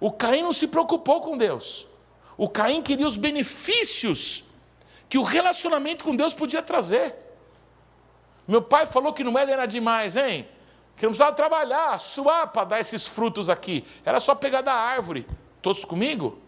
[0.00, 1.86] O Caim não se preocupou com Deus.
[2.36, 4.44] O Caim queria os benefícios
[5.08, 7.14] que o relacionamento com Deus podia trazer.
[8.46, 10.48] Meu pai falou que não era demais, hein?
[10.96, 13.84] Que não precisava trabalhar, suar para dar esses frutos aqui.
[14.04, 15.26] Era só pegar da árvore.
[15.60, 16.38] Todos comigo?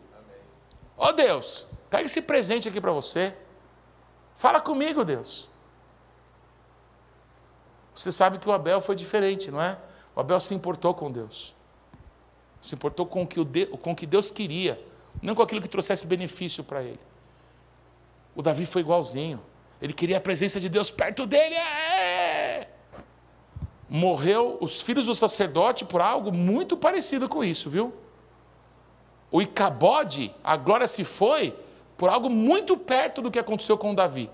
[0.96, 3.34] Ó oh, Deus, pega esse presente aqui para você.
[4.38, 5.48] Fala comigo, Deus.
[7.92, 9.76] Você sabe que o Abel foi diferente, não é?
[10.14, 11.52] O Abel se importou com Deus.
[12.62, 14.80] Se importou com o que, com o que Deus queria
[15.20, 17.00] não com aquilo que trouxesse benefício para ele.
[18.36, 19.42] O Davi foi igualzinho.
[19.82, 21.56] Ele queria a presença de Deus perto dele.
[21.56, 22.68] É!
[23.88, 27.92] Morreu os filhos do sacerdote por algo muito parecido com isso, viu?
[29.32, 31.56] O Icabode, a glória se foi
[31.98, 34.30] por algo muito perto do que aconteceu com Davi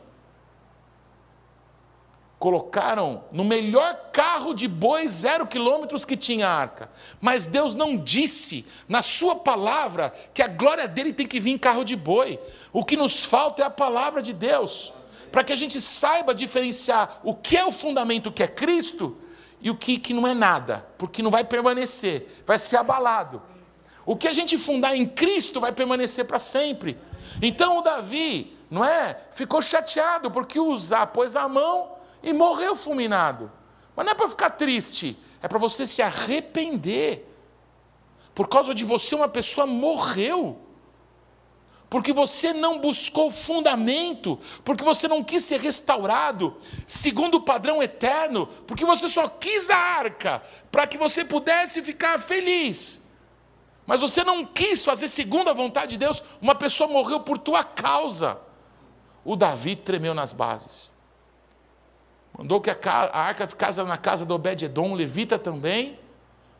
[2.44, 6.90] colocaram no melhor carro de boi zero quilômetros que tinha a arca.
[7.18, 11.56] Mas Deus não disse na sua palavra que a glória dele tem que vir em
[11.58, 12.38] carro de boi.
[12.70, 14.92] O que nos falta é a palavra de Deus.
[15.32, 19.16] Para que a gente saiba diferenciar o que é o fundamento que é Cristo
[19.58, 23.40] e o que, que não é nada, porque não vai permanecer, vai ser abalado.
[24.06, 26.98] O que a gente fundar em Cristo vai permanecer para sempre.
[27.40, 29.18] Então o Davi, não é?
[29.32, 31.92] Ficou chateado porque Usar pôs a mão
[32.22, 33.50] e morreu fulminado.
[33.96, 37.30] Mas não é para ficar triste, é para você se arrepender.
[38.34, 40.60] Por causa de você, uma pessoa morreu.
[41.88, 46.56] porque você não buscou fundamento, porque você não quis ser restaurado
[46.88, 50.42] segundo o padrão eterno, porque você só quis a arca
[50.72, 53.00] para que você pudesse ficar feliz.
[53.86, 57.62] Mas você não quis fazer segundo a vontade de Deus, uma pessoa morreu por tua
[57.62, 58.38] causa.
[59.24, 60.92] O Davi tremeu nas bases.
[62.36, 62.78] Mandou que a
[63.12, 65.98] arca ficasse na casa do Obed-Edom, levita também.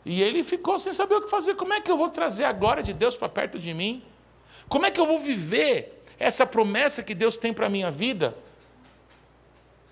[0.04, 1.54] E ele ficou sem saber o que fazer.
[1.56, 4.02] Como é que eu vou trazer a glória de Deus para perto de mim?
[4.68, 8.36] Como é que eu vou viver essa promessa que Deus tem para a minha vida?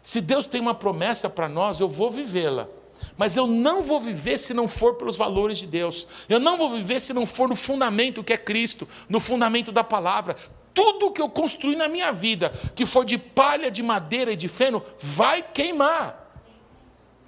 [0.02, 2.68] Se Deus tem uma promessa para nós, eu vou vivê-la.
[3.16, 6.06] Mas eu não vou viver se não for pelos valores de Deus.
[6.28, 9.84] Eu não vou viver se não for no fundamento que é Cristo, no fundamento da
[9.84, 10.36] palavra.
[10.74, 14.48] Tudo que eu construí na minha vida, que for de palha, de madeira e de
[14.48, 16.22] feno, vai queimar.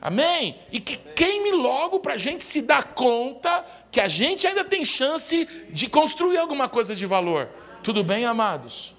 [0.01, 0.57] Amém?
[0.71, 4.85] E que queime logo para a gente se dar conta que a gente ainda tem
[4.85, 7.49] chance de construir alguma coisa de valor.
[7.83, 8.95] Tudo bem, amados?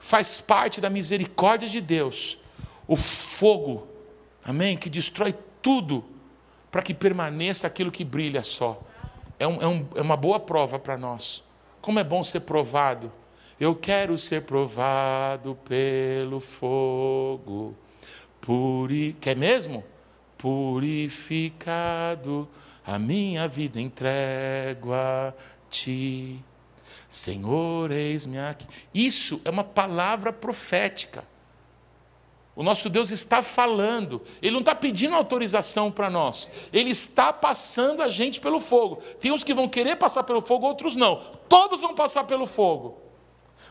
[0.00, 2.38] Faz parte da misericórdia de Deus
[2.88, 3.86] o fogo,
[4.44, 4.76] amém?
[4.76, 6.04] Que destrói tudo
[6.70, 8.80] para que permaneça aquilo que brilha só.
[9.38, 11.42] É, um, é, um, é uma boa prova para nós.
[11.80, 13.12] Como é bom ser provado.
[13.58, 17.74] Eu quero ser provado pelo fogo.
[18.40, 19.16] Puri...
[19.20, 19.84] Quer mesmo?
[20.42, 21.68] purificado,
[22.84, 25.32] a minha vida entrego a
[25.70, 26.42] ti.
[27.08, 28.66] Senhor, eis-me aqui.
[28.92, 31.22] Isso é uma palavra profética.
[32.54, 38.02] O nosso Deus está falando, Ele não está pedindo autorização para nós, Ele está passando
[38.02, 38.96] a gente pelo fogo.
[39.20, 41.16] Tem uns que vão querer passar pelo fogo, outros não.
[41.48, 43.00] Todos vão passar pelo fogo.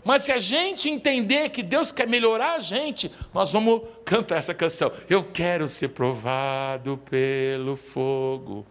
[0.04, 4.54] Mas se a gente entender que Deus quer melhorar a gente, nós vamos cantar essa
[4.54, 4.92] canção.
[5.08, 8.66] Eu quero ser provado pelo fogo,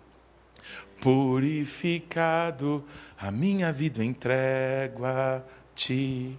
[1.00, 2.84] purificado,
[3.16, 5.42] a minha vida entrego a
[5.74, 6.36] ti.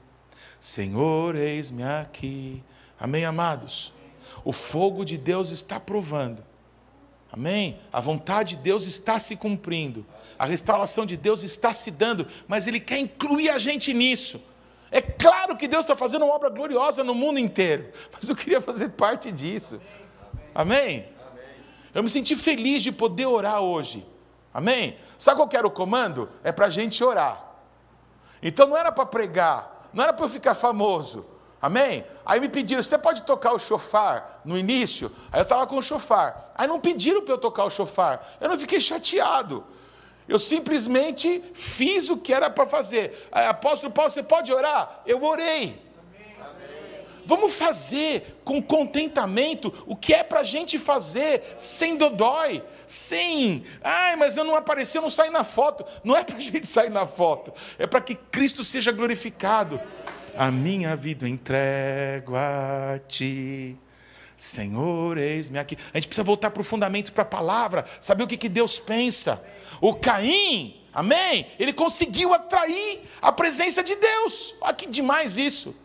[0.59, 2.61] Senhor, eis-me aqui.
[3.01, 3.91] Amém, amados?
[4.45, 6.45] O fogo de Deus está provando.
[7.31, 7.79] Amém?
[7.91, 10.05] A vontade de Deus está se cumprindo.
[10.37, 14.39] A restauração de Deus está se dando, mas Ele quer incluir a gente nisso.
[14.91, 18.61] É claro que Deus está fazendo uma obra gloriosa no mundo inteiro, mas eu queria
[18.61, 19.81] fazer parte disso.
[20.53, 21.07] Amém?
[21.95, 24.05] Eu me senti feliz de poder orar hoje.
[24.53, 24.95] Amém?
[25.17, 26.29] Sabe qual era o comando?
[26.43, 27.55] É para a gente orar.
[28.43, 31.30] Então não era para pregar, não era para eu ficar famoso.
[31.61, 32.03] Amém?
[32.25, 35.11] Aí me pediram, você pode tocar o chofar no início?
[35.31, 36.51] Aí eu estava com o chofar.
[36.55, 38.37] Aí não pediram para eu tocar o chofar.
[38.41, 39.63] Eu não fiquei chateado.
[40.27, 43.27] Eu simplesmente fiz o que era para fazer.
[43.31, 45.01] Apóstolo Paulo, você pode orar?
[45.05, 45.91] Eu orei.
[47.25, 54.15] Vamos fazer com contentamento o que é para a gente fazer, sem dodói, sem, ai,
[54.15, 55.85] mas eu não apareci, eu não saí na foto.
[56.03, 59.79] Não é para a gente sair na foto, é para que Cristo seja glorificado.
[60.35, 63.77] A minha vida entrego a ti.
[64.37, 65.77] Senhor, eis-me aqui.
[65.93, 68.79] A gente precisa voltar para o fundamento, para a palavra, saber o que, que Deus
[68.79, 69.43] pensa.
[69.79, 71.45] O Caim, amém?
[71.59, 74.55] Ele conseguiu atrair a presença de Deus.
[74.59, 75.75] Olha que demais isso.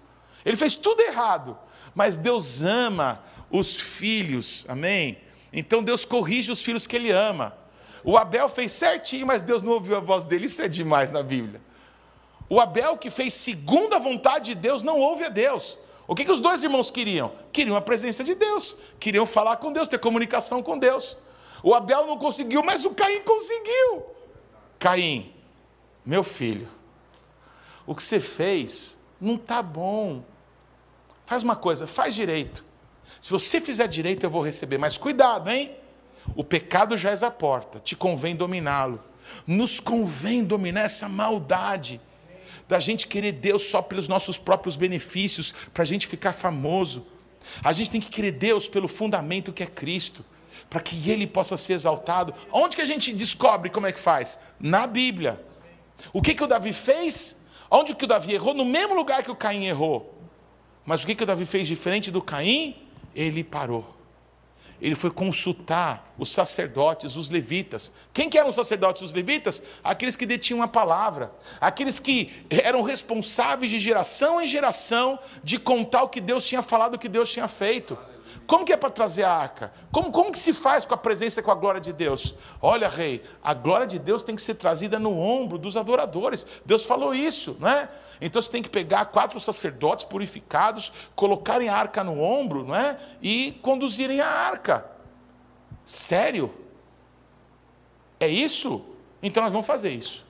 [0.44, 1.58] Ele fez tudo errado,
[1.94, 5.18] mas Deus ama os filhos, amém?
[5.52, 7.56] Então Deus corrige os filhos que ele ama.
[8.02, 10.46] O Abel fez certinho, mas Deus não ouviu a voz dele.
[10.46, 11.60] Isso é demais na Bíblia.
[12.48, 15.78] O Abel que fez segundo a vontade de Deus não ouve a Deus.
[16.06, 17.32] O que, que os dois irmãos queriam?
[17.52, 21.16] Queriam a presença de Deus, queriam falar com Deus, ter comunicação com Deus.
[21.62, 24.04] O Abel não conseguiu, mas o Caim conseguiu.
[24.78, 25.34] Caim,
[26.04, 26.68] meu filho,
[27.84, 30.22] o que você fez não está bom.
[31.24, 32.64] Faz uma coisa, faz direito.
[33.20, 34.78] Se você fizer direito, eu vou receber.
[34.78, 35.76] Mas cuidado, hein?
[36.36, 39.02] O pecado já é a porta, te convém dominá-lo.
[39.46, 42.00] Nos convém dominar essa maldade
[42.68, 47.06] da gente querer Deus só pelos nossos próprios benefícios, para a gente ficar famoso.
[47.62, 50.24] A gente tem que querer Deus pelo fundamento que é Cristo
[50.68, 52.34] para que ele possa ser exaltado.
[52.50, 54.38] Onde que a gente descobre como é que faz?
[54.58, 55.40] Na Bíblia.
[56.12, 57.36] O que, que o Davi fez?
[57.70, 58.54] Onde que o Davi errou?
[58.54, 60.14] No mesmo lugar que o Caim errou.
[60.84, 62.76] Mas o que, que o Davi fez diferente do Caim?
[63.14, 63.95] Ele parou.
[64.80, 67.92] Ele foi consultar os sacerdotes, os levitas.
[68.12, 69.62] Quem que eram os sacerdotes os levitas?
[69.82, 71.32] Aqueles que detinham a palavra.
[71.60, 76.94] Aqueles que eram responsáveis de geração em geração de contar o que Deus tinha falado,
[76.94, 77.96] o que Deus tinha feito.
[78.46, 79.72] Como que é para trazer a arca?
[79.90, 82.34] Como, como que se faz com a presença e com a glória de Deus?
[82.62, 86.46] Olha, rei, a glória de Deus tem que ser trazida no ombro dos adoradores.
[86.64, 87.88] Deus falou isso, não é?
[88.20, 92.96] Então você tem que pegar quatro sacerdotes purificados, colocarem a arca no ombro, não é?
[93.22, 94.86] E conduzirem a arca.
[95.84, 96.54] Sério?
[98.20, 98.84] É isso?
[99.22, 100.25] Então nós vamos fazer isso.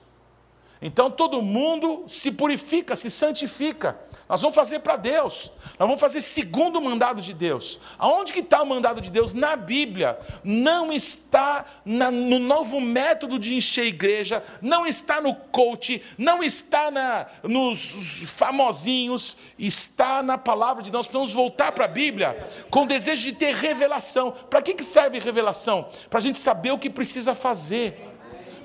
[0.81, 3.99] Então todo mundo se purifica, se santifica.
[4.29, 5.51] Nós vamos fazer para Deus.
[5.79, 7.79] Nós vamos fazer segundo o mandado de Deus.
[7.97, 9.33] Aonde que está o mandado de Deus?
[9.33, 10.19] Na Bíblia.
[10.43, 16.91] Não está na, no novo método de encher igreja, não está no coach, não está
[16.91, 21.05] na, nos famosinhos, está na palavra de Deus.
[21.05, 24.31] Nós precisamos voltar para a Bíblia com o desejo de ter revelação.
[24.31, 25.89] Para que, que serve revelação?
[26.09, 28.06] Para a gente saber o que precisa fazer.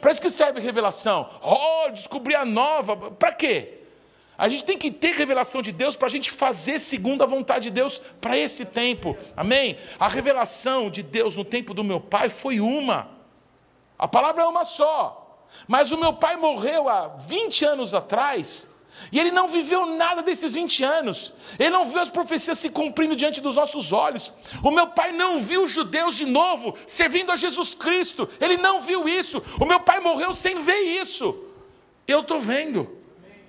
[0.03, 1.31] Para isso que serve revelação.
[1.41, 3.13] Oh, descobrir a nova.
[3.13, 3.83] Para quê?
[4.37, 7.67] A gente tem que ter revelação de Deus para a gente fazer segundo a vontade
[7.67, 9.17] de Deus para esse tempo.
[9.37, 9.79] Amém?
[10.01, 13.11] A revelação de Deus no tempo do meu pai foi uma.
[13.97, 15.47] A palavra é uma só.
[15.69, 18.67] Mas o meu pai morreu há 20 anos atrás.
[19.11, 21.33] E ele não viveu nada desses 20 anos.
[21.59, 24.33] Ele não viu as profecias se cumprindo diante dos nossos olhos.
[24.63, 28.29] O meu pai não viu os judeus de novo servindo a Jesus Cristo.
[28.41, 29.43] Ele não viu isso.
[29.61, 31.35] O meu pai morreu sem ver isso.
[32.07, 32.99] Eu estou vendo.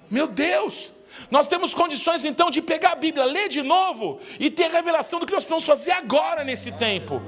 [0.09, 0.93] Meu Deus!
[1.29, 5.25] Nós temos condições então de pegar a Bíblia, ler de novo e ter revelação do
[5.25, 7.21] que nós precisamos fazer agora nesse tempo.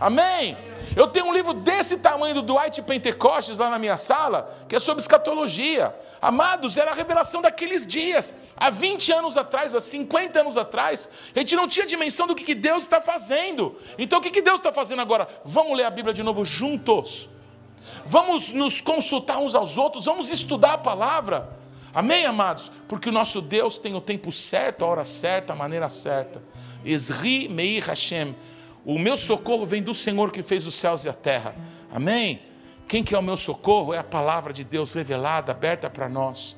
[0.00, 0.56] Amém?
[0.96, 4.80] Eu tenho um livro desse tamanho do Dwight Pentecostes lá na minha sala, que é
[4.80, 5.94] sobre escatologia.
[6.20, 8.34] Amados, era a revelação daqueles dias.
[8.56, 12.54] Há 20 anos atrás, há 50 anos atrás, a gente não tinha dimensão do que
[12.54, 13.76] Deus está fazendo.
[13.98, 15.28] Então o que Deus está fazendo agora?
[15.44, 17.28] Vamos ler a Bíblia de novo juntos.
[18.04, 21.48] Vamos nos consultar uns aos outros, vamos estudar a palavra.
[21.92, 22.70] Amém, amados?
[22.88, 26.42] Porque o nosso Deus tem o tempo certo, a hora certa, a maneira certa.
[26.84, 28.34] Esri Meir Hashem.
[28.84, 31.54] O meu socorro vem do Senhor que fez os céus e a terra.
[31.92, 32.42] Amém?
[32.88, 33.94] Quem que é o meu socorro?
[33.94, 36.56] É a palavra de Deus revelada, aberta para nós.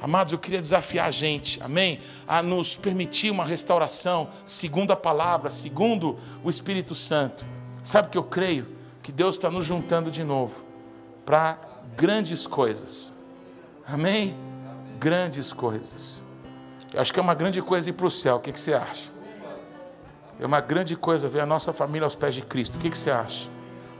[0.00, 2.00] Amados, eu queria desafiar a gente, amém?
[2.26, 7.44] A nos permitir uma restauração segundo a palavra, segundo o Espírito Santo.
[7.82, 8.66] Sabe o que eu creio?
[9.02, 10.64] Que Deus está nos juntando de novo
[11.26, 11.58] para
[11.96, 13.12] grandes coisas.
[13.86, 14.34] Amém?
[15.00, 16.22] grandes coisas.
[16.92, 18.36] Eu acho que é uma grande coisa ir para o céu.
[18.36, 19.09] O que, que você acha?
[20.40, 22.76] É uma grande coisa ver a nossa família aos pés de Cristo.
[22.76, 23.50] O que, que você acha?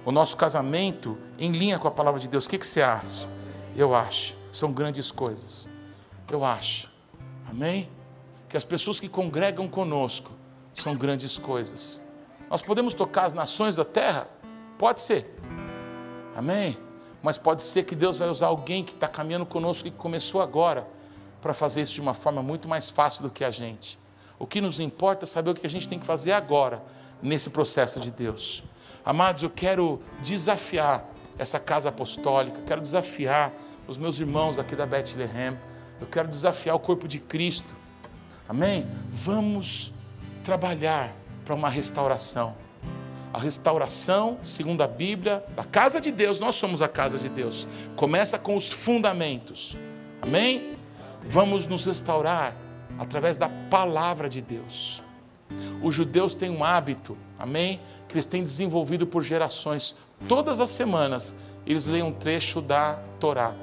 [0.05, 2.47] O nosso casamento em linha com a palavra de Deus.
[2.47, 3.29] O que, que você acha?
[3.77, 4.35] Eu acho.
[4.51, 5.69] São grandes coisas.
[6.31, 6.91] Eu acho.
[7.49, 7.91] Amém?
[8.49, 10.33] Que as pessoas que congregam conosco
[10.73, 12.01] são grandes coisas.
[12.49, 14.27] Nós podemos tocar as nações da terra?
[14.79, 15.37] Pode ser.
[16.35, 16.77] Amém?
[17.23, 20.41] mas pode ser que Deus vai usar alguém que está caminhando conosco e que começou
[20.41, 20.89] agora
[21.43, 23.99] para fazer isso de uma forma muito mais fácil do que a gente.
[24.41, 26.83] O que nos importa é saber o que a gente tem que fazer agora
[27.23, 28.65] nesse processo de Deus.
[29.05, 33.53] Amados, eu quero desafiar essa casa apostólica, quero desafiar
[33.87, 35.57] os meus irmãos aqui da Bethlehem,
[36.01, 37.77] eu quero desafiar o corpo de Cristo.
[38.49, 38.85] Amém?
[39.11, 39.93] Vamos
[40.43, 41.15] trabalhar
[41.45, 42.57] para uma restauração
[43.33, 47.67] a restauração, segundo a Bíblia, da casa de Deus, nós somos a casa de Deus.
[47.95, 49.77] Começa com os fundamentos.
[50.21, 50.77] Amém?
[51.23, 52.57] Vamos nos restaurar
[53.01, 55.03] através da palavra de Deus.
[55.83, 57.81] Os judeus têm um hábito, amém?
[58.07, 59.97] Que eles têm desenvolvido por gerações.
[60.29, 61.35] Todas as semanas
[61.67, 63.55] eles leem um trecho da Torá.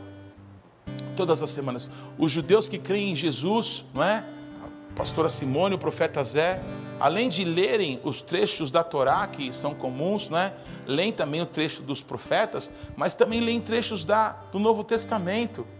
[1.16, 1.88] Todas as semanas.
[2.18, 4.26] Os judeus que creem em Jesus, não é?
[4.64, 6.60] A pastora Simone, o profeta Zé,
[7.00, 10.52] além de lerem os trechos da Torá, que são comuns, né?
[10.88, 15.77] leem também o trecho dos profetas, mas também leem trechos da, do Novo Testamento.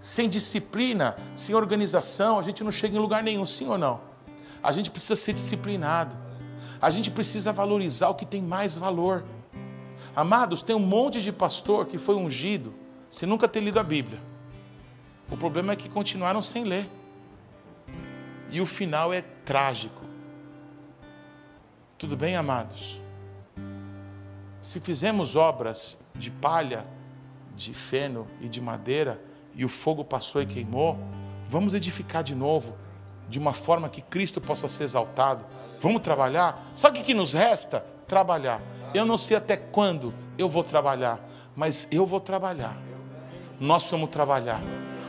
[0.00, 4.00] Sem disciplina, sem organização, a gente não chega em lugar nenhum, sim ou não?
[4.62, 6.16] A gente precisa ser disciplinado,
[6.80, 9.24] a gente precisa valorizar o que tem mais valor.
[10.14, 12.74] Amados, tem um monte de pastor que foi ungido
[13.10, 14.20] sem nunca ter lido a Bíblia.
[15.30, 16.88] O problema é que continuaram sem ler.
[18.50, 20.02] E o final é trágico.
[21.98, 23.00] Tudo bem, amados?
[24.62, 26.86] Se fizemos obras de palha,
[27.54, 29.20] de feno e de madeira,
[29.58, 30.96] e o fogo passou e queimou,
[31.48, 32.76] vamos edificar de novo,
[33.28, 35.44] de uma forma que Cristo possa ser exaltado.
[35.80, 36.70] Vamos trabalhar?
[36.76, 37.84] Sabe o que nos resta?
[38.06, 38.62] Trabalhar.
[38.94, 41.20] Eu não sei até quando eu vou trabalhar,
[41.56, 42.78] mas eu vou trabalhar.
[43.58, 44.62] Nós precisamos trabalhar.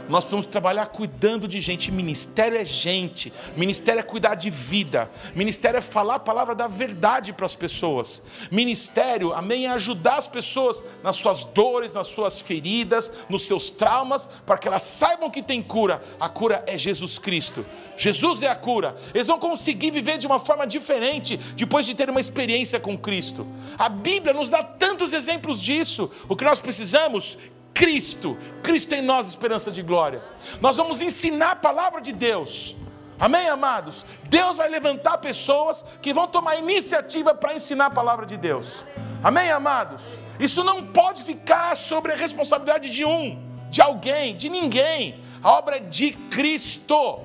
[0.10, 1.91] Nós precisamos trabalhar cuidando de gente.
[1.91, 7.32] Ministério é gente, ministério é cuidar de vida, ministério é falar a palavra da verdade
[7.32, 8.24] para as pessoas.
[8.51, 14.28] Ministério, amém, é ajudar as pessoas nas suas dores, nas suas feridas, nos seus traumas,
[14.45, 16.01] para que elas saibam que tem cura.
[16.20, 17.64] A cura é Jesus Cristo.
[17.95, 18.95] Jesus é a cura.
[19.14, 23.45] Eles vão conseguir viver de uma forma diferente depois de ter uma experiência com Cristo.
[23.78, 26.10] A Bíblia nos dá tantos exemplos disso.
[26.28, 27.38] O que nós precisamos
[27.80, 30.21] Cristo, Cristo em nós, esperança de glória.
[30.59, 32.75] Nós vamos ensinar a palavra de Deus.
[33.17, 34.05] Amém, amados?
[34.25, 38.84] Deus vai levantar pessoas que vão tomar iniciativa para ensinar a palavra de Deus.
[39.23, 40.01] Amém, amados?
[40.38, 43.41] Isso não pode ficar sobre a responsabilidade de um.
[43.69, 45.23] de alguém, de ninguém.
[45.41, 47.21] A obra é de Cristo.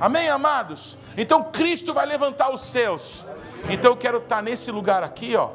[0.00, 0.96] Amém, amados?
[1.18, 3.26] Então Cristo vai levantar os seus.
[3.68, 5.50] Então eu quero estar nesse lugar aqui, ó,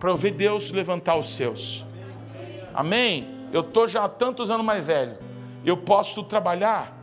[0.00, 1.84] para ver Deus levantar os seus.
[2.72, 3.41] Amém?
[3.52, 5.18] Eu estou já há tantos anos mais velho.
[5.64, 6.96] Eu posso trabalhar,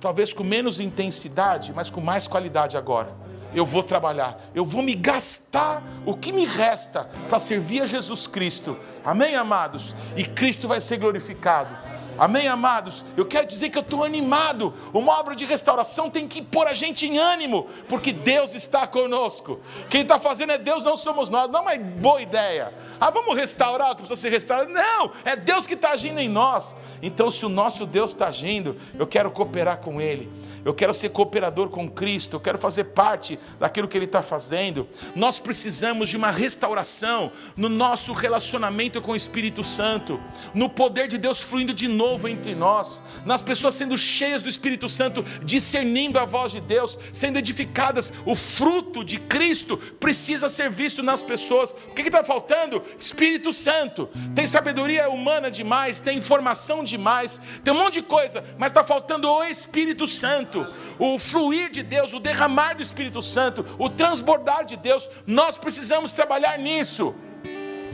[0.00, 3.14] talvez com menos intensidade, mas com mais qualidade agora.
[3.54, 8.26] Eu vou trabalhar, eu vou me gastar o que me resta para servir a Jesus
[8.26, 8.76] Cristo.
[9.04, 9.94] Amém, amados?
[10.16, 11.76] E Cristo vai ser glorificado.
[12.18, 13.04] Amém, amados?
[13.16, 14.74] Eu quero dizer que eu estou animado.
[14.92, 19.60] Uma obra de restauração tem que pôr a gente em ânimo, porque Deus está conosco.
[19.88, 21.48] Quem está fazendo é Deus, não somos nós.
[21.48, 22.72] Não é uma boa ideia.
[23.00, 24.72] Ah, vamos restaurar o que precisa ser restaurado.
[24.72, 26.76] Não, é Deus que está agindo em nós.
[27.02, 30.30] Então, se o nosso Deus está agindo, eu quero cooperar com Ele
[30.64, 34.88] eu quero ser cooperador com Cristo, eu quero fazer parte daquilo que Ele está fazendo.
[35.14, 40.20] Nós precisamos de uma restauração no nosso relacionamento com o Espírito Santo,
[40.54, 44.88] no poder de Deus fluindo de novo entre nós, nas pessoas sendo cheias do Espírito
[44.88, 48.12] Santo, discernindo a voz de Deus, sendo edificadas.
[48.24, 51.72] O fruto de Cristo precisa ser visto nas pessoas.
[51.72, 52.82] O que está faltando?
[52.98, 54.08] Espírito Santo.
[54.34, 59.30] Tem sabedoria humana demais, tem informação demais, tem um monte de coisa, mas está faltando
[59.30, 60.51] o Espírito Santo.
[60.52, 60.66] Santo,
[60.98, 66.12] o fluir de Deus, o derramar do Espírito Santo, o transbordar de Deus, nós precisamos
[66.12, 67.14] trabalhar nisso.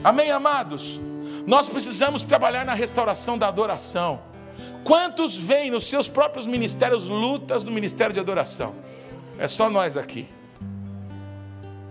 [0.03, 0.99] Amém, amados?
[1.47, 4.21] Nós precisamos trabalhar na restauração da adoração.
[4.83, 8.75] Quantos veem nos seus próprios ministérios lutas no ministério de adoração?
[9.37, 10.27] É só nós aqui.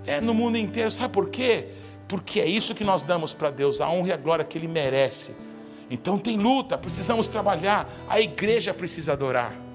[0.07, 1.69] É no mundo inteiro, sabe por quê?
[2.07, 4.69] Porque é isso que nós damos para Deus, a honra e a glória que Ele
[4.69, 5.35] merece.
[5.91, 9.68] Então tem luta, precisamos trabalhar, a igreja precisa adorar.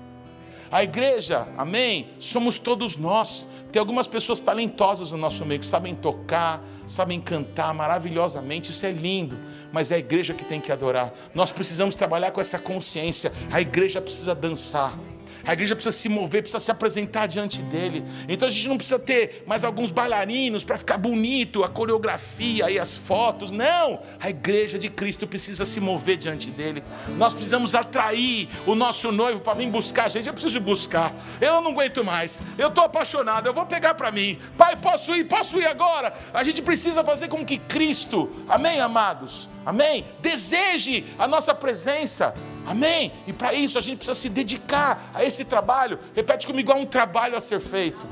[0.73, 2.09] A igreja, amém?
[2.17, 3.45] Somos todos nós.
[3.71, 8.91] Tem algumas pessoas talentosas no nosso meio que sabem tocar, sabem cantar maravilhosamente, isso é
[8.91, 9.37] lindo,
[9.71, 11.13] mas é a igreja que tem que adorar.
[11.35, 13.31] Nós precisamos trabalhar com essa consciência.
[13.51, 14.97] A igreja precisa dançar.
[15.45, 18.03] A igreja precisa se mover, precisa se apresentar diante dele.
[18.27, 22.79] Então a gente não precisa ter mais alguns bailarinos para ficar bonito, a coreografia e
[22.79, 23.51] as fotos.
[23.51, 23.99] Não!
[24.19, 26.83] A igreja de Cristo precisa se mover diante dele.
[27.17, 30.27] Nós precisamos atrair o nosso noivo para vir buscar a gente.
[30.27, 31.13] Eu preciso buscar.
[31.41, 32.41] Eu não aguento mais.
[32.57, 33.47] Eu estou apaixonado.
[33.47, 34.39] Eu vou pegar para mim.
[34.57, 35.25] Pai, posso ir?
[35.25, 36.13] Posso ir agora?
[36.33, 39.49] A gente precisa fazer com que Cristo, amém, amados?
[39.65, 40.05] Amém?
[40.21, 42.33] Deseje a nossa presença.
[42.65, 43.11] Amém?
[43.27, 45.99] E para isso a gente precisa se dedicar a esse trabalho.
[46.15, 48.07] Repete comigo: há um trabalho a ser feito.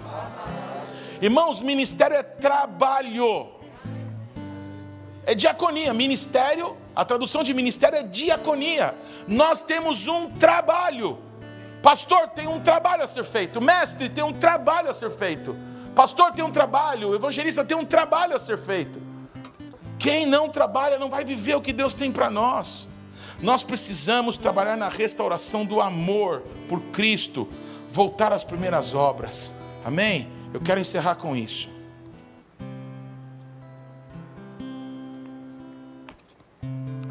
[1.22, 3.50] Irmãos, ministério é trabalho.
[5.26, 5.94] É diaconia.
[5.94, 8.96] Ministério, a tradução de ministério é diaconia.
[9.28, 11.20] Nós temos um trabalho.
[11.82, 13.62] Pastor tem um trabalho a ser feito.
[13.62, 15.56] Mestre tem um trabalho a ser feito.
[15.96, 17.16] Pastor tem um trabalho.
[17.16, 19.02] Evangelista tem um trabalho a ser feito.
[19.98, 22.90] Quem não trabalha não vai viver o que Deus tem para nós.
[23.42, 27.48] Nós precisamos trabalhar na restauração do amor por Cristo,
[27.90, 29.54] voltar às primeiras obras.
[29.84, 30.30] Amém?
[30.54, 31.70] Eu quero encerrar com isso.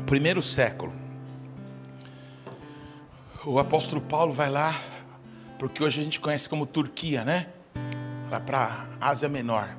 [0.07, 0.93] Primeiro século.
[3.47, 4.75] O apóstolo Paulo vai lá,
[5.59, 7.47] porque hoje a gente conhece como Turquia, né?
[8.31, 9.77] Lá para Ásia Menor.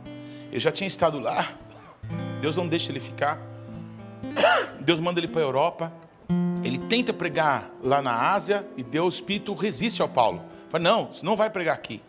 [0.49, 1.47] Ele já tinha estado lá.
[2.41, 3.39] Deus não deixa ele ficar.
[4.81, 5.93] Deus manda ele para a Europa.
[6.63, 10.43] Ele tenta pregar lá na Ásia e Deus, o Espírito, resiste ao Paulo.
[10.69, 12.01] Fala, não, você não vai pregar aqui.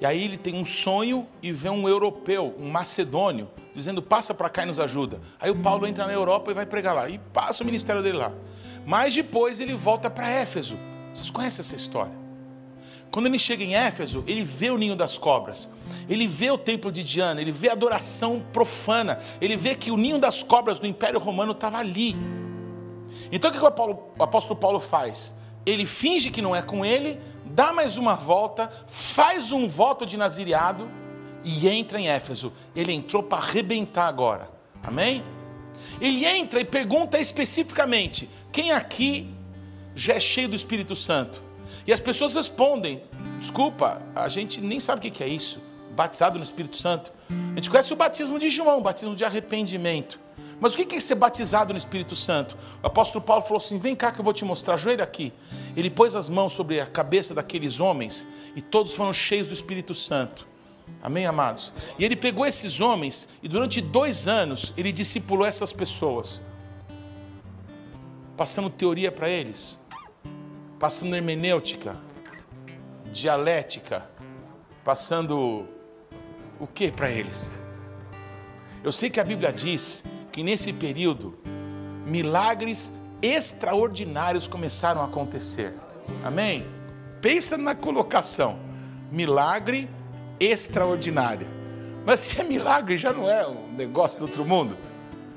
[0.00, 4.48] E aí ele tem um sonho e vê um europeu, um macedônio, dizendo: passa para
[4.48, 5.20] cá e nos ajuda.
[5.40, 7.08] Aí o Paulo entra na Europa e vai pregar lá.
[7.08, 8.32] E passa o ministério dele lá.
[8.86, 10.76] Mas depois ele volta para Éfeso.
[11.14, 12.12] Vocês conhecem essa história?
[13.10, 15.68] Quando ele chega em Éfeso, ele vê o ninho das cobras,
[16.08, 19.96] ele vê o templo de Diana, ele vê a adoração profana, ele vê que o
[19.96, 22.14] ninho das cobras do Império Romano estava ali.
[23.30, 25.34] Então o que o apóstolo Paulo faz?
[25.66, 30.16] Ele finge que não é com ele, dá mais uma volta, faz um voto de
[30.16, 30.88] nazireado
[31.44, 32.52] e entra em Éfeso.
[32.74, 34.50] Ele entrou para arrebentar agora.
[34.82, 35.22] Amém?
[36.00, 39.34] Ele entra e pergunta especificamente: quem aqui
[39.94, 41.42] já é cheio do Espírito Santo?
[41.86, 43.02] E as pessoas respondem:
[43.38, 45.60] desculpa, a gente nem sabe o que é isso.
[45.94, 47.12] Batizado no Espírito Santo.
[47.28, 50.20] A gente conhece o batismo de João, o batismo de arrependimento.
[50.60, 52.56] Mas o que é ser batizado no Espírito Santo?
[52.82, 55.32] O apóstolo Paulo falou assim: vem cá que eu vou te mostrar, ajoelha aqui.
[55.76, 59.94] Ele pôs as mãos sobre a cabeça daqueles homens e todos foram cheios do Espírito
[59.94, 60.46] Santo.
[61.02, 61.72] Amém, amados?
[61.98, 66.42] E ele pegou esses homens e durante dois anos ele discipulou essas pessoas,
[68.36, 69.78] passando teoria para eles,
[70.78, 71.96] passando hermenêutica,
[73.12, 74.10] dialética,
[74.82, 75.68] passando
[76.58, 77.60] o que para eles?
[78.82, 80.02] Eu sei que a Bíblia diz
[80.32, 81.38] que nesse período
[82.06, 85.74] milagres extraordinários começaram a acontecer.
[86.24, 86.66] Amém?
[87.20, 88.58] Pensa na colocação:
[89.10, 89.88] milagre
[90.40, 91.46] extraordinário.
[92.04, 94.76] Mas se é milagre, já não é um negócio do outro mundo.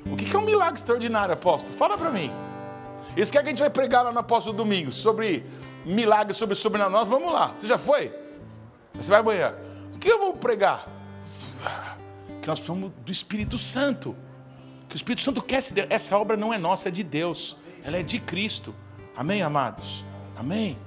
[0.05, 1.75] O que é um milagre extraordinário, apóstolo?
[1.75, 2.31] Fala para mim.
[3.15, 5.45] Isso que, é que a gente vai pregar lá no apóstolo domingo, sobre
[5.85, 7.05] milagres, sobre sobrenatural.
[7.05, 8.13] Vamos lá, você já foi?
[8.93, 9.53] Você vai amanhã.
[9.93, 10.87] O que eu vou pregar?
[12.41, 14.15] Que nós precisamos do Espírito Santo.
[14.91, 17.55] Que o Espírito Santo quer se Essa obra não é nossa, é de Deus.
[17.81, 18.75] Ela é de Cristo.
[19.15, 20.03] Amém, amados?
[20.35, 20.77] Amém?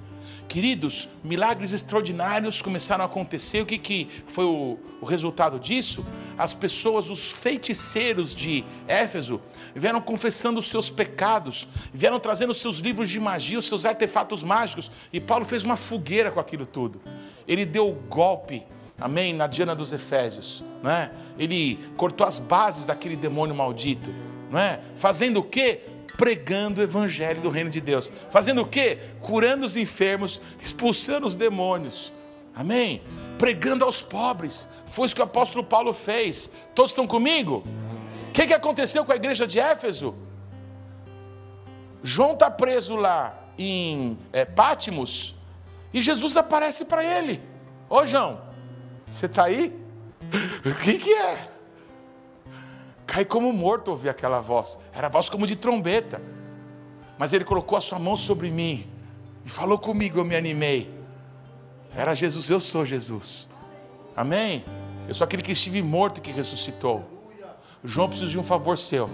[0.46, 3.62] Queridos, milagres extraordinários começaram a acontecer.
[3.62, 6.05] O que, que foi o, o resultado disso?
[6.36, 9.40] As pessoas, os feiticeiros de Éfeso,
[9.74, 14.42] vieram confessando os seus pecados, vieram trazendo os seus livros de magia, os seus artefatos
[14.42, 14.90] mágicos.
[15.14, 17.00] E Paulo fez uma fogueira com aquilo tudo.
[17.48, 18.64] Ele deu golpe
[18.99, 21.11] amém, na Diana dos Efésios, não é?
[21.38, 24.14] Ele cortou as bases daquele demônio maldito,
[24.51, 24.80] não é?
[24.97, 25.80] Fazendo o quê?
[26.16, 28.11] Pregando o evangelho do reino de Deus.
[28.30, 28.99] Fazendo o quê?
[29.20, 32.12] Curando os enfermos, expulsando os demônios.
[32.55, 33.03] Amém?
[33.36, 34.68] Pregando aos pobres.
[34.86, 36.49] Foi isso que o apóstolo Paulo fez.
[36.74, 37.64] Todos estão comigo?
[38.28, 40.14] O que, que aconteceu com a igreja de Éfeso?
[42.03, 45.34] João está preso lá em é, Pátimos
[45.92, 47.40] e Jesus aparece para ele.
[47.88, 48.40] Ô João,
[49.14, 49.72] você está aí?
[50.66, 51.48] O que, que é?
[53.06, 54.78] Cai como morto ouvir aquela voz.
[54.92, 56.20] Era voz como de trombeta.
[57.18, 58.90] Mas ele colocou a sua mão sobre mim
[59.44, 60.92] e falou comigo, eu me animei.
[61.94, 63.46] Era Jesus, eu sou Jesus.
[64.16, 64.64] Amém?
[65.06, 67.04] Eu sou aquele que estive morto e que ressuscitou.
[67.84, 69.08] João, precisa de um favor seu.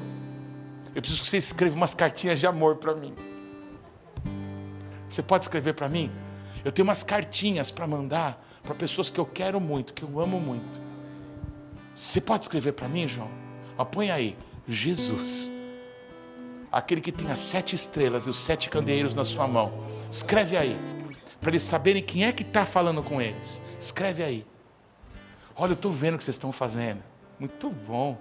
[0.95, 3.15] Eu preciso que você escreva umas cartinhas de amor para mim.
[5.11, 6.11] Você pode escrever para mim?
[6.65, 10.41] Eu tenho umas cartinhas para mandar para pessoas que eu quero muito, que eu amo
[10.41, 10.81] muito.
[11.95, 13.29] Você pode escrever para mim, João?
[13.91, 14.37] Põe aí,
[14.69, 15.51] Jesus.
[16.71, 19.73] Aquele que tem as sete estrelas e os sete candeeiros na sua mão.
[20.11, 20.79] Escreve aí,
[21.41, 23.61] para eles saberem quem é que está falando com eles.
[23.79, 24.47] Escreve aí.
[25.57, 27.03] Olha, eu estou vendo o que vocês estão fazendo.
[27.39, 28.19] Muito bom.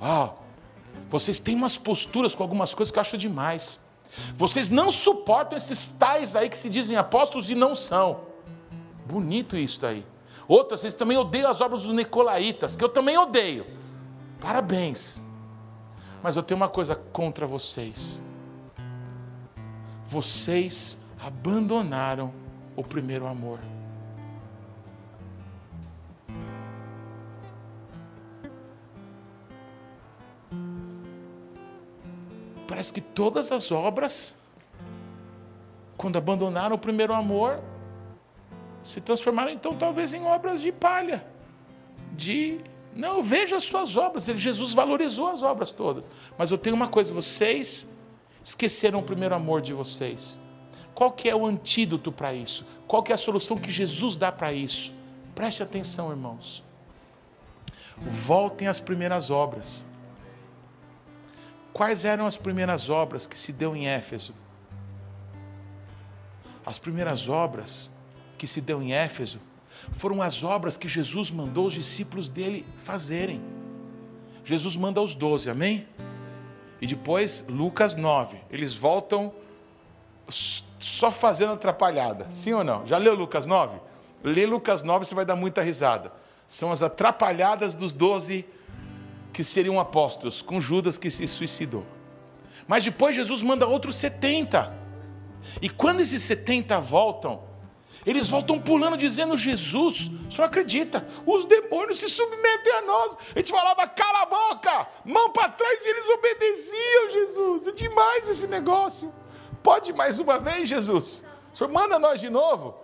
[0.00, 0.44] Uau.
[1.10, 3.80] Vocês têm umas posturas com algumas coisas que eu acho demais.
[4.34, 8.31] Vocês não suportam esses tais aí que se dizem apóstolos e não são.
[9.12, 10.06] Bonito isso daí.
[10.48, 13.66] Outras, vocês também odeiam as obras dos Nicolaitas, que eu também odeio.
[14.40, 15.22] Parabéns.
[16.22, 18.22] Mas eu tenho uma coisa contra vocês.
[20.06, 22.32] Vocês abandonaram
[22.74, 23.58] o primeiro amor.
[32.66, 34.38] Parece que todas as obras,
[35.98, 37.60] quando abandonaram o primeiro amor,
[38.84, 41.24] se transformaram então talvez em obras de palha,
[42.12, 42.60] de
[42.94, 44.26] não, veja as suas obras.
[44.26, 46.04] Jesus valorizou as obras todas.
[46.36, 47.86] Mas eu tenho uma coisa: vocês
[48.44, 50.38] esqueceram o primeiro amor de vocês.
[50.94, 52.66] Qual que é o antídoto para isso?
[52.86, 54.92] Qual que é a solução que Jesus dá para isso?
[55.34, 56.62] Preste atenção, irmãos.
[57.96, 59.86] Voltem às primeiras obras.
[61.72, 64.34] Quais eram as primeiras obras que se deu em Éfeso?
[66.66, 67.90] As primeiras obras
[68.42, 69.38] que se deu em Éfeso
[69.92, 73.40] foram as obras que Jesus mandou os discípulos dele fazerem.
[74.44, 75.86] Jesus manda os doze, amém?
[76.80, 79.32] E depois, Lucas 9, eles voltam
[80.28, 82.84] só fazendo atrapalhada, sim ou não?
[82.84, 83.78] Já leu Lucas 9?
[84.24, 86.12] Lê Lucas 9, você vai dar muita risada.
[86.48, 88.44] São as atrapalhadas dos doze
[89.32, 91.86] que seriam apóstolos, com Judas que se suicidou.
[92.66, 94.76] Mas depois Jesus manda outros 70.
[95.60, 97.51] E quando esses 70 voltam,
[98.04, 101.06] eles voltam pulando, dizendo: Jesus, o senhor acredita?
[101.24, 103.16] Os demônios se submetem a nós.
[103.34, 107.66] A gente falava: cala a boca, mão para trás, e eles obedeciam, Jesus.
[107.68, 109.12] É demais esse negócio.
[109.62, 111.22] Pode mais uma vez, Jesus?
[111.52, 112.74] O senhor manda nós de novo?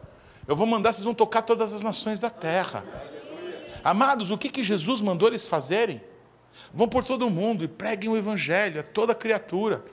[0.47, 2.85] Eu vou mandar, vocês vão tocar todas as nações da terra.
[3.82, 6.01] Amados, o que, que Jesus mandou eles fazerem?
[6.73, 9.85] Vão por todo mundo e preguem o Evangelho a toda criatura.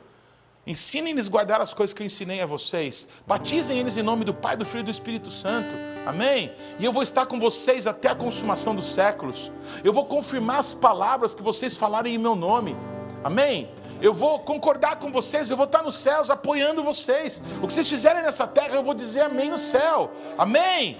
[0.68, 3.08] Ensinem-lhes guardar as coisas que eu ensinei a vocês.
[3.28, 5.76] Batizem eles em nome do Pai, do Filho e do Espírito Santo.
[6.08, 6.52] Amém?
[6.80, 9.52] E eu vou estar com vocês até a consumação dos séculos.
[9.84, 12.76] Eu vou confirmar as palavras que vocês falarem em meu nome.
[13.24, 13.70] Amém?
[14.02, 17.42] Eu vou concordar com vocês, eu vou estar nos céus apoiando vocês.
[17.62, 20.12] O que vocês fizerem nessa terra, eu vou dizer amém no céu.
[20.36, 20.98] Amém?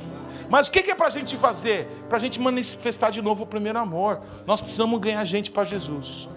[0.48, 1.88] Mas o que é para a gente fazer?
[2.08, 4.22] Para a gente manifestar de novo o primeiro amor.
[4.46, 6.30] Nós precisamos ganhar gente para Jesus.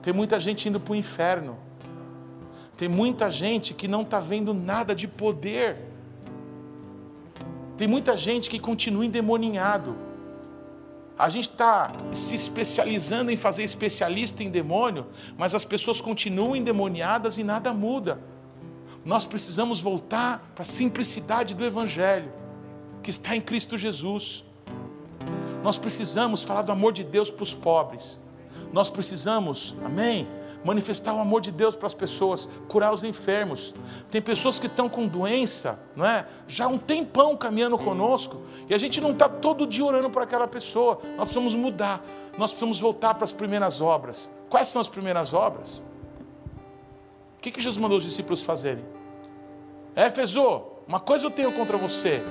[0.00, 1.65] Tem muita gente indo para o inferno
[2.76, 5.78] tem muita gente que não está vendo nada de poder.
[7.76, 9.96] Tem muita gente que continua endemoninhado.
[11.18, 15.06] A gente está se especializando em fazer especialista em demônio,
[15.38, 18.20] mas as pessoas continuam endemoniadas e nada muda.
[19.02, 22.30] Nós precisamos voltar para a simplicidade do Evangelho,
[23.02, 24.44] que está em Cristo Jesus.
[25.62, 28.20] Nós precisamos falar do amor de Deus para os pobres.
[28.70, 30.28] Nós precisamos, amém?
[30.66, 33.72] Manifestar o amor de Deus para as pessoas, curar os enfermos.
[34.10, 36.26] Tem pessoas que estão com doença, não é?
[36.48, 40.20] Já há um tempão caminhando conosco, e a gente não está todo dia orando por
[40.20, 40.98] aquela pessoa.
[41.16, 42.04] Nós precisamos mudar,
[42.36, 44.30] nós precisamos voltar para as primeiras obras.
[44.50, 45.84] Quais são as primeiras obras?
[47.38, 48.84] O que, que Jesus mandou os discípulos fazerem?
[49.94, 52.22] Éfeso, uma coisa eu tenho contra você.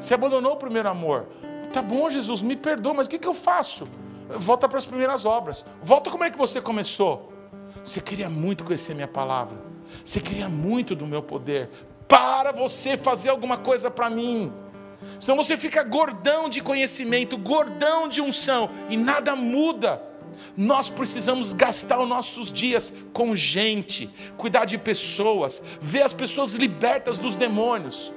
[0.00, 1.26] Você abandonou o primeiro amor.
[1.72, 3.86] Tá bom, Jesus, me perdoa, mas o que, que eu faço?
[4.28, 5.64] Volta para as primeiras obras.
[5.82, 7.32] Volta como é que você começou.
[7.82, 9.58] Você queria muito conhecer minha palavra.
[10.04, 11.68] Você queria muito do meu poder.
[12.06, 14.52] Para você fazer alguma coisa para mim.
[15.18, 20.00] Senão você fica gordão de conhecimento, gordão de unção e nada muda.
[20.56, 27.18] Nós precisamos gastar os nossos dias com gente, cuidar de pessoas, ver as pessoas libertas
[27.18, 28.12] dos demônios.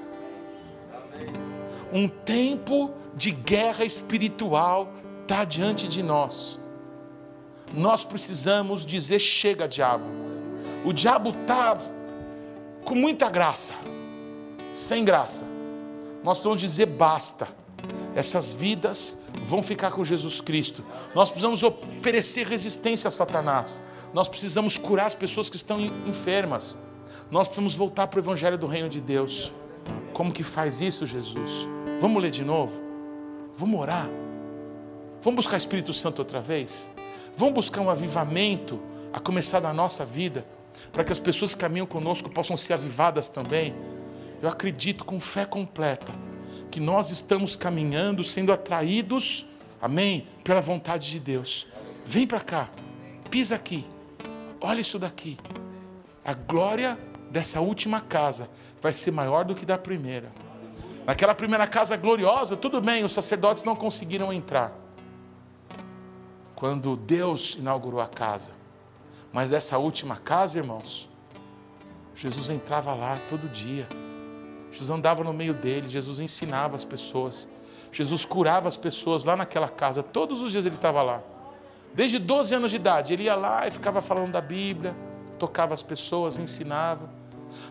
[1.94, 4.94] Um tempo de guerra espiritual
[5.24, 6.60] está diante de nós
[7.74, 10.06] nós precisamos dizer: chega, diabo.
[10.84, 11.78] O diabo está
[12.84, 13.74] com muita graça,
[14.74, 15.44] sem graça.
[16.24, 17.48] Nós precisamos dizer: basta.
[18.16, 20.84] Essas vidas vão ficar com Jesus Cristo.
[21.14, 23.80] Nós precisamos oferecer resistência a Satanás.
[24.14, 26.78] Nós precisamos curar as pessoas que estão enfermas.
[27.30, 29.52] Nós precisamos voltar para o Evangelho do Reino de Deus.
[30.14, 31.68] Como que faz isso, Jesus?
[32.00, 32.72] Vamos ler de novo?
[33.58, 34.08] Vamos orar?
[35.22, 36.90] Vamos buscar Espírito Santo outra vez?
[37.38, 38.82] Vamos buscar um avivamento
[39.12, 40.46] a começar da nossa vida,
[40.92, 43.76] para que as pessoas que caminham conosco possam ser avivadas também.
[44.42, 46.14] Eu acredito com fé completa
[46.72, 49.46] que nós estamos caminhando, sendo atraídos,
[49.82, 51.68] amém, pela vontade de Deus.
[52.06, 52.70] Vem para cá,
[53.30, 53.86] pisa aqui,
[54.62, 55.38] olha isso daqui.
[56.24, 56.98] A glória
[57.30, 58.50] dessa última casa
[58.82, 60.32] vai ser maior do que da primeira.
[61.06, 64.85] Naquela primeira casa gloriosa, tudo bem, os sacerdotes não conseguiram entrar
[66.56, 68.54] quando Deus inaugurou a casa.
[69.32, 71.10] Mas dessa última casa, irmãos,
[72.16, 73.88] Jesus entrava lá todo dia.
[74.72, 77.48] Jesus andava no meio deles, Jesus ensinava as pessoas.
[77.92, 80.02] Jesus curava as pessoas lá naquela casa.
[80.02, 81.22] Todos os dias ele estava lá.
[81.94, 84.96] Desde 12 anos de idade, ele ia lá e ficava falando da Bíblia,
[85.40, 87.10] tocava as pessoas, ensinava.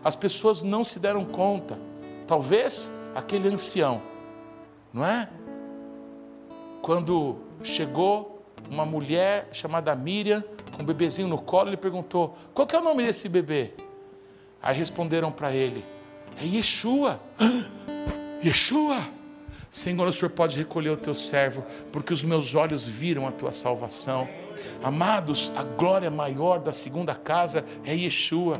[0.03, 1.79] As pessoas não se deram conta.
[2.25, 4.01] Talvez aquele ancião,
[4.91, 5.29] não é?
[6.81, 8.34] Quando chegou
[8.69, 10.43] uma mulher chamada Miriam,
[10.75, 13.71] com um bebezinho no colo, ele perguntou: Qual que é o nome desse bebê?
[14.61, 15.83] Aí responderam para ele:
[16.41, 17.19] É Yeshua.
[18.43, 18.97] Yeshua.
[19.69, 23.51] Senhor, o Senhor pode recolher o teu servo, porque os meus olhos viram a tua
[23.51, 24.27] salvação.
[24.81, 28.57] Amados, a glória maior da segunda casa é Yeshua.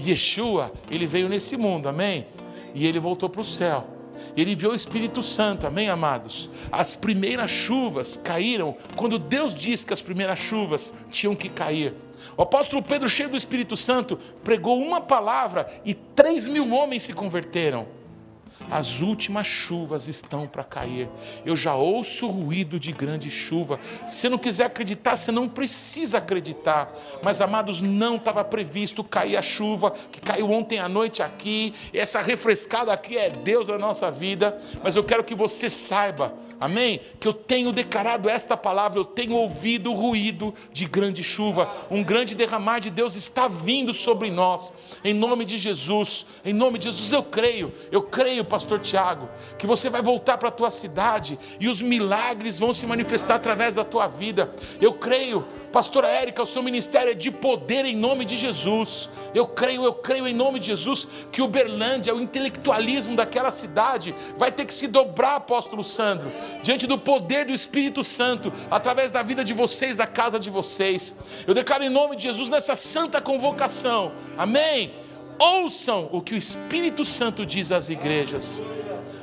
[0.00, 2.26] Yeshua, ele veio nesse mundo, amém?
[2.74, 3.99] E ele voltou para o céu
[4.36, 6.50] ele viu o Espírito Santo, amém, amados?
[6.70, 11.94] As primeiras chuvas caíram quando Deus disse que as primeiras chuvas tinham que cair.
[12.36, 17.12] O apóstolo Pedro, cheio do Espírito Santo, pregou uma palavra e três mil homens se
[17.12, 17.99] converteram
[18.70, 21.08] as últimas chuvas estão para cair.
[21.44, 23.80] Eu já ouço o ruído de grande chuva.
[24.06, 26.92] Se não quiser acreditar, você não precisa acreditar.
[27.22, 31.74] Mas, amados, não estava previsto cair a chuva que caiu ontem à noite aqui.
[31.92, 34.60] Essa refrescada aqui é Deus na nossa vida.
[34.82, 37.00] Mas eu quero que você saiba, amém?
[37.18, 41.68] Que eu tenho declarado esta palavra, eu tenho ouvido o ruído de grande chuva.
[41.90, 44.72] Um grande derramar de Deus está vindo sobre nós.
[45.02, 49.28] Em nome de Jesus, em nome de Jesus, eu creio, eu creio, pastor Tiago,
[49.58, 53.74] que você vai voltar para a tua cidade e os milagres vão se manifestar através
[53.74, 54.54] da tua vida.
[54.80, 59.08] Eu creio, pastora Érica, o seu ministério é de poder em nome de Jesus.
[59.34, 64.52] Eu creio, eu creio em nome de Jesus que Uberlândia, o intelectualismo daquela cidade vai
[64.52, 66.30] ter que se dobrar, apóstolo Sandro,
[66.62, 71.14] diante do poder do Espírito Santo, através da vida de vocês, da casa de vocês.
[71.46, 74.12] Eu declaro em nome de Jesus nessa santa convocação.
[74.36, 74.92] Amém
[75.40, 78.62] ouçam o que o Espírito Santo diz às igrejas.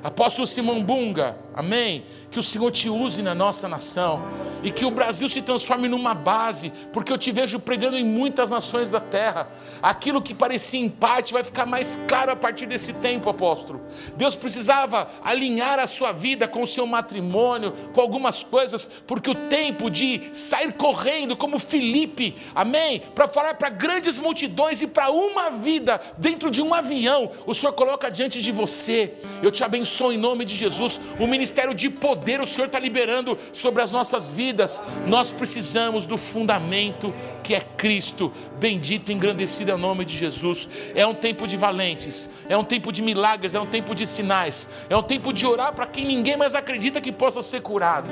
[0.07, 2.05] Apóstolo Simão Bunga, amém?
[2.31, 4.25] Que o Senhor te use na nossa nação
[4.63, 8.49] e que o Brasil se transforme numa base, porque eu te vejo pregando em muitas
[8.49, 9.49] nações da terra.
[9.81, 13.81] Aquilo que parecia em parte vai ficar mais claro a partir desse tempo, apóstolo.
[14.15, 19.35] Deus precisava alinhar a sua vida com o seu matrimônio, com algumas coisas, porque o
[19.35, 23.01] tempo de sair correndo, como Felipe, amém?
[23.13, 27.73] Para falar para grandes multidões e para uma vida dentro de um avião, o Senhor
[27.73, 29.13] coloca diante de você.
[29.43, 30.99] Eu te abençoo em nome de Jesus.
[31.19, 34.81] O ministério ministério de poder o Senhor está liberando sobre as nossas vidas.
[35.07, 37.13] Nós precisamos do fundamento
[37.43, 38.31] que é Cristo.
[38.59, 40.67] Bendito e engrandecido é o nome de Jesus.
[40.93, 44.67] É um tempo de valentes, é um tempo de milagres, é um tempo de sinais,
[44.89, 48.09] é um tempo de orar para quem ninguém mais acredita que possa ser curado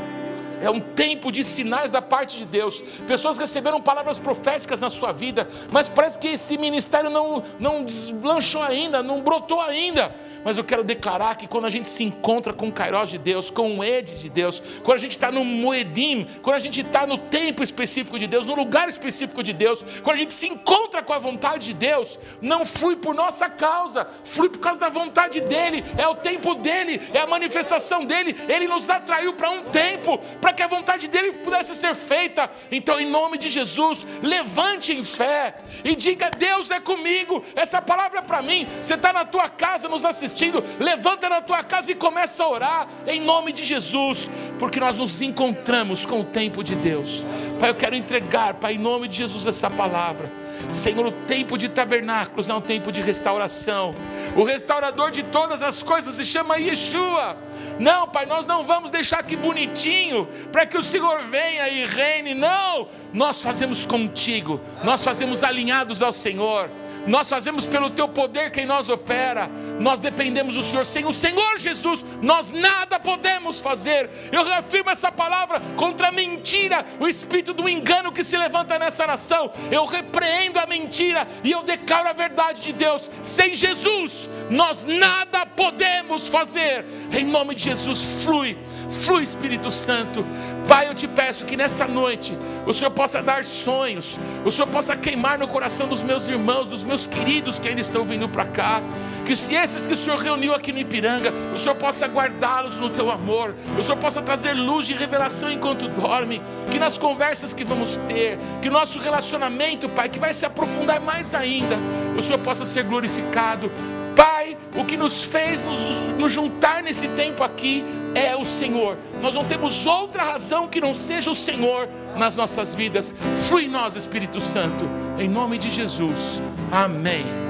[0.65, 2.81] é um tempo de sinais da parte de Deus.
[3.07, 8.63] Pessoas receberam palavras proféticas na sua vida, mas parece que esse ministério não, não deslanchou
[8.63, 10.13] ainda, não brotou ainda.
[10.43, 13.49] Mas eu quero declarar que quando a gente se encontra com o Kairos de Deus,
[13.49, 17.05] com o Ed de Deus, quando a gente está no Moedim, quando a gente está
[17.05, 21.01] no tempo específico de Deus, no lugar específico de Deus, quando a gente se encontra
[21.03, 25.41] com a vontade de Deus, não flui por nossa causa, flui por causa da vontade
[25.41, 30.17] dEle, é o tempo dEle, é a manifestação dEle, Ele nos atraiu para um tempo,
[30.39, 32.49] para que a vontade dEle pudesse ser feita.
[32.71, 38.19] Então, em nome de Jesus, levante em fé e diga: Deus é comigo, essa palavra
[38.19, 38.67] é para mim.
[38.81, 42.87] Você está na tua casa nos assistindo levanta na tua casa e começa a orar
[43.07, 44.29] em nome de Jesus,
[44.59, 47.25] porque nós nos encontramos com o tempo de Deus.
[47.59, 50.31] Pai, eu quero entregar, Pai, em nome de Jesus, essa palavra.
[50.71, 53.93] Senhor, o tempo de tabernáculos é um tempo de restauração.
[54.35, 57.37] O restaurador de todas as coisas se chama Yeshua.
[57.79, 62.33] Não, Pai, nós não vamos deixar aqui bonitinho para que o Senhor venha e reine.
[62.33, 66.69] Não, nós fazemos contigo, nós fazemos alinhados ao Senhor.
[67.07, 69.49] Nós fazemos pelo teu poder quem nós opera.
[69.79, 70.85] Nós dependemos do Senhor.
[70.85, 74.09] Sem o Senhor Jesus, nós nada podemos fazer.
[74.31, 79.05] Eu reafirmo essa palavra contra a mentira, o espírito do engano que se levanta nessa
[79.05, 79.51] nação.
[79.71, 83.09] Eu repreendo a mentira e eu declaro a verdade de Deus.
[83.21, 86.85] Sem Jesus, nós nada podemos fazer.
[87.11, 88.57] Em nome de Jesus, flui,
[88.89, 90.25] flui Espírito Santo.
[90.67, 94.95] Pai, eu te peço que nessa noite o Senhor possa dar sonhos, o Senhor possa
[94.95, 98.81] queimar no coração dos meus irmãos, dos meus queridos que ainda estão vindo para cá,
[99.25, 102.89] que se esses que o Senhor reuniu aqui no Ipiranga, o Senhor possa guardá-los no
[102.89, 106.41] teu amor, o Senhor possa trazer luz de revelação enquanto dorme,
[106.71, 111.33] que nas conversas que vamos ter, que nosso relacionamento, Pai, que vai se aprofundar mais
[111.33, 111.75] ainda,
[112.17, 113.71] o Senhor possa ser glorificado.
[114.15, 115.79] Pai, o que nos fez nos,
[116.17, 117.83] nos, juntar nesse tempo aqui
[118.13, 118.97] é o Senhor.
[119.21, 123.13] Nós não temos outra razão que não seja o Senhor nas nossas vidas.
[123.47, 124.85] Flui em nós, Espírito Santo,
[125.19, 126.41] em nome de Jesus.
[126.71, 127.44] Amém.